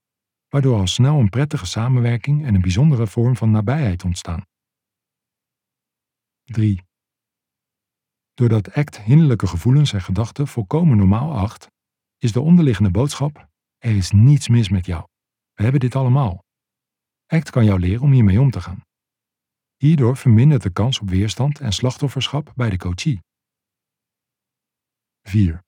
waardoor 0.50 0.80
al 0.80 0.88
snel 0.88 1.20
een 1.20 1.30
prettige 1.30 1.66
samenwerking 1.66 2.46
en 2.46 2.56
een 2.56 2.62
bijzondere 2.62 3.08
vorm 3.08 3.36
van 3.36 3.52
nabijheid 3.52 4.04
ontstaan. 4.04 4.46
3. 6.44 6.84
Doordat 8.34 8.72
ACT 8.72 9.00
hinderlijke 9.02 9.48
gevoelens 9.48 9.94
en 9.94 10.02
gedachten 10.02 10.48
volkomen 10.48 10.98
normaal 10.98 11.34
acht, 11.38 11.68
is 12.18 12.32
de 12.32 12.42
onderliggende 12.42 12.92
boodschap: 12.92 13.50
er 13.78 13.96
is 13.96 14.12
niets 14.12 14.48
mis 14.48 14.70
met 14.70 14.86
jou. 14.86 15.08
We 15.54 15.64
hebben 15.64 15.82
dit 15.82 15.96
allemaal. 15.96 16.44
ACT 17.26 17.50
kan 17.50 17.66
jou 17.66 17.80
leren 17.80 18.02
om 18.02 18.12
hiermee 18.12 18.40
om 18.40 18.52
te 18.52 18.62
gaan. 18.62 18.82
Hierdoor 19.78 20.18
vermindert 20.18 20.64
de 20.64 20.70
kans 20.70 21.00
op 21.00 21.10
weerstand 21.10 21.60
en 21.60 21.72
slachtofferschap 21.72 22.52
bij 22.56 22.70
de 22.70 22.78
coachie. 22.78 23.20
4. 25.22 25.68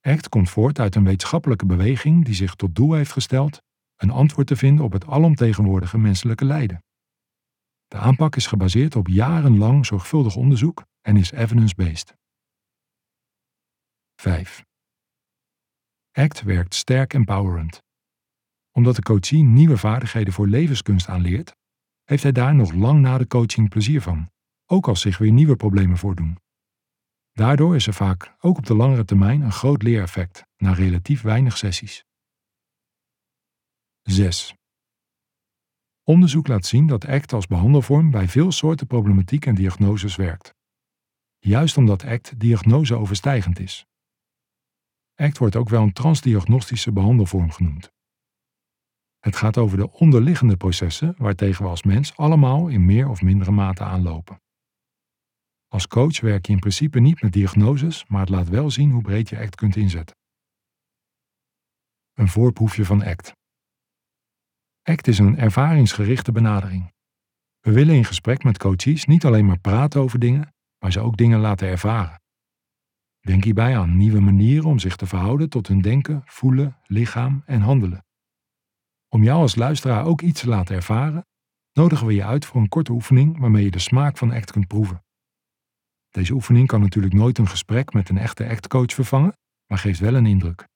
ACT 0.00 0.28
komt 0.28 0.50
voort 0.50 0.78
uit 0.78 0.94
een 0.94 1.04
wetenschappelijke 1.04 1.66
beweging 1.66 2.24
die 2.24 2.34
zich 2.34 2.54
tot 2.54 2.74
doel 2.74 2.92
heeft 2.92 3.12
gesteld 3.12 3.62
een 3.96 4.10
antwoord 4.10 4.46
te 4.46 4.56
vinden 4.56 4.84
op 4.84 4.92
het 4.92 5.06
alomtegenwoordige 5.06 5.98
menselijke 5.98 6.44
lijden. 6.44 6.84
De 7.88 7.96
aanpak 7.96 8.36
is 8.36 8.46
gebaseerd 8.46 8.96
op 8.96 9.08
jarenlang 9.08 9.86
zorgvuldig 9.86 10.36
onderzoek 10.36 10.84
en 11.00 11.16
is 11.16 11.30
evidence-based. 11.30 12.14
5. 14.16 14.64
ACT 16.12 16.42
werkt 16.42 16.74
sterk 16.74 17.14
empowerend. 17.14 17.82
Omdat 18.70 18.96
de 18.96 19.02
coachie 19.02 19.42
nieuwe 19.42 19.76
vaardigheden 19.76 20.32
voor 20.32 20.48
levenskunst 20.48 21.08
aanleert, 21.08 21.56
heeft 22.04 22.22
hij 22.22 22.32
daar 22.32 22.54
nog 22.54 22.72
lang 22.72 23.00
na 23.00 23.18
de 23.18 23.26
coaching 23.26 23.68
plezier 23.68 24.02
van, 24.02 24.30
ook 24.66 24.88
als 24.88 25.00
zich 25.00 25.18
weer 25.18 25.32
nieuwe 25.32 25.56
problemen 25.56 25.98
voordoen. 25.98 26.38
Daardoor 27.32 27.74
is 27.74 27.86
er 27.86 27.94
vaak, 27.94 28.34
ook 28.40 28.56
op 28.56 28.66
de 28.66 28.74
langere 28.74 29.04
termijn, 29.04 29.40
een 29.40 29.52
groot 29.52 29.82
leereffect 29.82 30.44
na 30.56 30.72
relatief 30.72 31.22
weinig 31.22 31.56
sessies. 31.56 32.04
6. 34.02 34.54
Onderzoek 36.04 36.46
laat 36.46 36.66
zien 36.66 36.86
dat 36.86 37.06
ACT 37.06 37.32
als 37.32 37.46
behandelvorm 37.46 38.10
bij 38.10 38.28
veel 38.28 38.52
soorten 38.52 38.86
problematiek 38.86 39.46
en 39.46 39.54
diagnoses 39.54 40.16
werkt. 40.16 40.54
Juist 41.38 41.76
omdat 41.76 42.04
ACT 42.04 42.40
diagnoseoverstijgend 42.40 43.58
is. 43.58 43.86
ACT 45.14 45.38
wordt 45.38 45.56
ook 45.56 45.68
wel 45.68 45.82
een 45.82 45.92
transdiagnostische 45.92 46.92
behandelvorm 46.92 47.50
genoemd. 47.50 47.92
Het 49.18 49.36
gaat 49.36 49.58
over 49.58 49.76
de 49.76 49.92
onderliggende 49.92 50.56
processen 50.56 51.14
waartegen 51.18 51.64
we 51.64 51.70
als 51.70 51.82
mens 51.82 52.16
allemaal 52.16 52.68
in 52.68 52.84
meer 52.84 53.08
of 53.08 53.22
mindere 53.22 53.50
mate 53.50 53.84
aanlopen. 53.84 54.40
Als 55.72 55.86
coach 55.86 56.20
werk 56.20 56.46
je 56.46 56.52
in 56.52 56.58
principe 56.58 57.00
niet 57.00 57.22
met 57.22 57.32
diagnoses, 57.32 58.06
maar 58.06 58.20
het 58.20 58.28
laat 58.28 58.48
wel 58.48 58.70
zien 58.70 58.90
hoe 58.90 59.02
breed 59.02 59.28
je 59.28 59.38
ACT 59.38 59.54
kunt 59.54 59.76
inzetten. 59.76 60.16
Een 62.14 62.28
voorproefje 62.28 62.84
van 62.84 63.04
ACT. 63.04 63.32
ACT 64.82 65.06
is 65.06 65.18
een 65.18 65.38
ervaringsgerichte 65.38 66.32
benadering. 66.32 66.92
We 67.60 67.72
willen 67.72 67.94
in 67.94 68.04
gesprek 68.04 68.44
met 68.44 68.58
coaches 68.58 69.04
niet 69.04 69.24
alleen 69.24 69.46
maar 69.46 69.58
praten 69.58 70.00
over 70.00 70.18
dingen, 70.18 70.54
maar 70.78 70.92
ze 70.92 71.00
ook 71.00 71.16
dingen 71.16 71.40
laten 71.40 71.68
ervaren. 71.68 72.20
Denk 73.20 73.44
hierbij 73.44 73.78
aan 73.78 73.96
nieuwe 73.96 74.20
manieren 74.20 74.68
om 74.68 74.78
zich 74.78 74.96
te 74.96 75.06
verhouden 75.06 75.48
tot 75.48 75.66
hun 75.66 75.80
denken, 75.80 76.22
voelen, 76.24 76.76
lichaam 76.82 77.42
en 77.46 77.60
handelen. 77.60 78.04
Om 79.08 79.22
jou 79.22 79.40
als 79.40 79.54
luisteraar 79.54 80.04
ook 80.04 80.20
iets 80.20 80.40
te 80.40 80.48
laten 80.48 80.74
ervaren, 80.74 81.26
nodigen 81.72 82.06
we 82.06 82.14
je 82.14 82.24
uit 82.24 82.44
voor 82.44 82.60
een 82.60 82.68
korte 82.68 82.92
oefening 82.92 83.38
waarmee 83.38 83.64
je 83.64 83.70
de 83.70 83.78
smaak 83.78 84.16
van 84.16 84.32
ACT 84.32 84.50
kunt 84.50 84.66
proeven. 84.66 85.04
Deze 86.10 86.32
oefening 86.32 86.66
kan 86.66 86.80
natuurlijk 86.80 87.14
nooit 87.14 87.38
een 87.38 87.48
gesprek 87.48 87.92
met 87.92 88.08
een 88.08 88.18
echte 88.18 88.48
ACT-coach 88.48 88.92
vervangen, 88.92 89.36
maar 89.66 89.78
geeft 89.78 90.00
wel 90.00 90.14
een 90.14 90.26
indruk. 90.26 90.68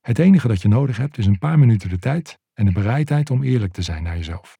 Het 0.00 0.18
enige 0.18 0.48
dat 0.48 0.62
je 0.62 0.68
nodig 0.68 0.96
hebt 0.96 1.18
is 1.18 1.26
een 1.26 1.38
paar 1.38 1.58
minuten 1.58 1.88
de 1.88 1.98
tijd 1.98 2.38
en 2.52 2.64
de 2.64 2.72
bereidheid 2.72 3.30
om 3.30 3.42
eerlijk 3.42 3.72
te 3.72 3.82
zijn 3.82 4.02
naar 4.02 4.16
jezelf. 4.16 4.58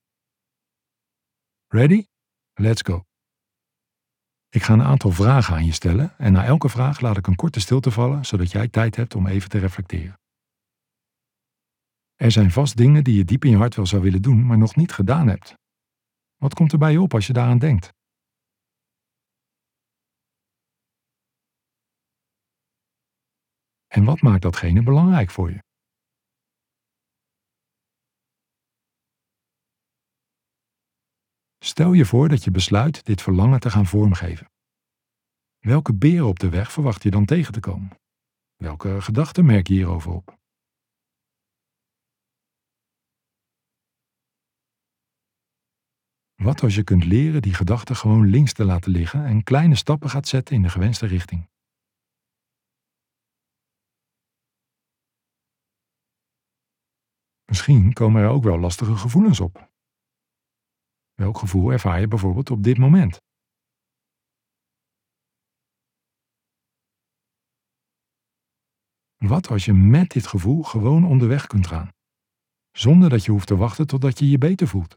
Ready? 1.67 2.07
Let's 2.55 2.83
go. 2.83 3.05
Ik 4.49 4.63
ga 4.63 4.73
een 4.73 4.83
aantal 4.83 5.11
vragen 5.11 5.55
aan 5.55 5.65
je 5.65 5.73
stellen 5.73 6.19
en 6.19 6.33
na 6.33 6.45
elke 6.45 6.69
vraag 6.69 7.01
laat 7.01 7.17
ik 7.17 7.27
een 7.27 7.37
korte 7.37 7.61
stilte 7.61 7.91
vallen, 7.91 8.25
zodat 8.25 8.51
jij 8.51 8.69
tijd 8.69 8.97
hebt 8.97 9.15
om 9.15 9.27
even 9.27 9.49
te 9.49 9.59
reflecteren. 9.59 10.19
Er 12.15 12.31
zijn 12.31 12.51
vast 12.51 12.77
dingen 12.77 13.05
die 13.05 13.17
je 13.17 13.25
diep 13.25 13.45
in 13.45 13.51
je 13.51 13.57
hart 13.57 13.75
wel 13.75 13.87
zou 13.87 14.03
willen 14.03 14.23
doen, 14.23 14.47
maar 14.47 14.59
nog 14.59 14.77
niet 14.77 14.93
gedaan 14.93 15.29
hebt. 15.29 15.55
Wat 16.37 16.55
komt 16.55 16.73
er 16.73 16.79
bij 16.79 16.93
je 16.93 17.01
op 17.01 17.15
als 17.15 17.27
je 17.27 17.33
daaraan 17.33 17.59
denkt? 17.59 17.93
En 23.87 24.05
wat 24.05 24.21
maakt 24.21 24.43
datgene 24.43 24.83
belangrijk 24.83 25.31
voor 25.31 25.51
je? 25.51 25.65
Stel 31.65 31.93
je 31.93 32.05
voor 32.05 32.29
dat 32.29 32.45
je 32.45 32.51
besluit 32.51 33.05
dit 33.05 33.23
verlangen 33.23 33.61
te 33.61 33.71
gaan 33.71 33.87
vormgeven. 33.87 34.51
Welke 35.59 35.95
beren 35.95 36.27
op 36.27 36.39
de 36.39 36.49
weg 36.49 36.73
verwacht 36.73 37.03
je 37.03 37.11
dan 37.11 37.25
tegen 37.25 37.53
te 37.53 37.61
komen? 37.61 37.99
Welke 38.57 39.01
gedachten 39.01 39.45
merk 39.47 39.67
je 39.67 39.75
hierover 39.75 40.13
op? 40.13 40.39
Wat 46.35 46.63
als 46.63 46.75
je 46.75 46.85
kunt 46.85 47.05
leren 47.05 47.43
die 47.43 47.55
gedachten 47.55 47.97
gewoon 47.97 48.27
links 48.27 48.53
te 48.53 48.65
laten 48.65 48.91
liggen 48.91 49.25
en 49.25 49.43
kleine 49.43 49.75
stappen 49.75 50.11
gaat 50.11 50.29
zetten 50.29 50.55
in 50.55 50.63
de 50.63 50.69
gewenste 50.69 51.07
richting? 51.07 51.49
Misschien 57.57 57.93
komen 57.93 58.23
er 58.23 58.29
ook 58.29 58.43
wel 58.43 58.59
lastige 58.59 58.97
gevoelens 58.97 59.41
op. 59.41 59.71
Welk 61.15 61.39
gevoel 61.39 61.71
ervaar 61.71 62.01
je 62.01 62.09
bijvoorbeeld 62.09 62.51
op 62.51 62.63
dit 62.63 62.79
moment? 62.79 63.19
Wat 69.17 69.49
als 69.49 69.65
je 69.65 69.73
met 69.73 70.11
dit 70.11 70.27
gevoel 70.27 70.63
gewoon 70.63 71.05
onderweg 71.05 71.47
kunt 71.47 71.67
gaan, 71.67 71.89
zonder 72.71 73.09
dat 73.11 73.25
je 73.25 73.31
hoeft 73.31 73.47
te 73.47 73.57
wachten 73.57 73.87
totdat 73.87 74.19
je 74.19 74.29
je 74.31 74.39
beter 74.39 74.69
voelt? 74.69 74.97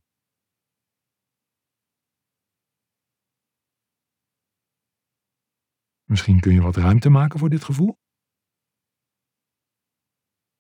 Misschien 6.04 6.40
kun 6.40 6.54
je 6.54 6.62
wat 6.62 6.76
ruimte 6.76 7.10
maken 7.10 7.40
voor 7.40 7.50
dit 7.50 7.64
gevoel? 7.64 7.98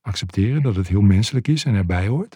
Accepteren 0.01 0.61
dat 0.61 0.75
het 0.75 0.87
heel 0.87 1.01
menselijk 1.01 1.47
is 1.47 1.65
en 1.65 1.75
erbij 1.75 2.07
hoort? 2.07 2.35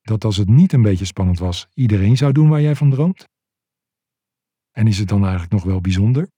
Dat 0.00 0.24
als 0.24 0.36
het 0.36 0.48
niet 0.48 0.72
een 0.72 0.82
beetje 0.82 1.04
spannend 1.04 1.38
was, 1.38 1.66
iedereen 1.74 2.16
zou 2.16 2.32
doen 2.32 2.48
waar 2.48 2.60
jij 2.60 2.74
van 2.74 2.90
droomt? 2.90 3.24
En 4.70 4.86
is 4.86 4.98
het 4.98 5.08
dan 5.08 5.22
eigenlijk 5.22 5.52
nog 5.52 5.62
wel 5.64 5.80
bijzonder? 5.80 6.28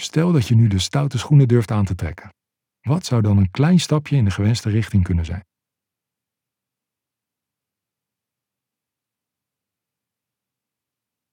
Stel 0.00 0.32
dat 0.32 0.48
je 0.48 0.54
nu 0.54 0.68
de 0.68 0.78
stoute 0.78 1.18
schoenen 1.18 1.48
durft 1.48 1.70
aan 1.70 1.84
te 1.84 1.94
trekken. 1.94 2.28
Wat 2.80 3.04
zou 3.04 3.22
dan 3.22 3.36
een 3.38 3.50
klein 3.50 3.80
stapje 3.80 4.16
in 4.16 4.24
de 4.24 4.30
gewenste 4.30 4.70
richting 4.70 5.04
kunnen 5.04 5.24
zijn? 5.24 5.47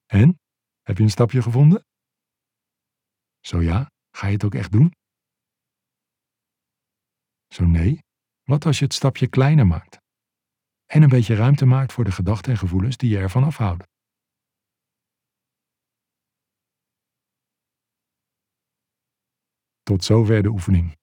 En? 0.06 0.40
Heb 0.82 0.98
je 0.98 1.04
een 1.04 1.10
stapje 1.10 1.42
gevonden? 1.42 1.86
Zo 3.40 3.62
ja, 3.62 3.92
ga 4.12 4.28
je 4.28 4.34
het 4.34 4.44
ook 4.44 4.56
echt 4.56 4.72
doen? 4.72 4.92
Zo 7.48 7.66
nee, 7.66 8.00
wat 8.44 8.66
als 8.66 8.80
je 8.80 8.86
het 8.86 8.94
stapje 8.94 9.28
kleiner 9.28 9.68
maakt? 9.68 9.98
En 10.86 11.02
een 11.02 11.10
beetje 11.10 11.36
ruimte 11.36 11.66
maakt 11.66 11.94
voor 11.94 12.04
de 12.04 12.12
gedachten 12.12 12.52
en 12.52 12.58
gevoelens 12.58 12.98
die 12.98 13.10
je 13.10 13.18
ervan 13.18 13.44
afhouden. 13.44 13.88
Tot 19.84 20.04
zover 20.04 20.44
de 20.44 20.50
oefening. 20.50 20.98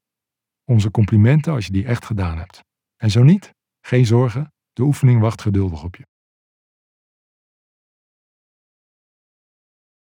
Onze 0.64 0.90
complimenten 0.90 1.52
als 1.52 1.66
je 1.66 1.72
die 1.72 1.86
echt 1.86 2.04
gedaan 2.04 2.38
hebt. 2.38 2.60
En 2.96 3.10
zo 3.10 3.22
niet, 3.22 3.50
geen 3.80 4.06
zorgen, 4.06 4.52
de 4.72 4.82
oefening 4.82 5.20
wacht 5.20 5.42
geduldig 5.42 5.84
op 5.84 5.96
je. 5.96 6.12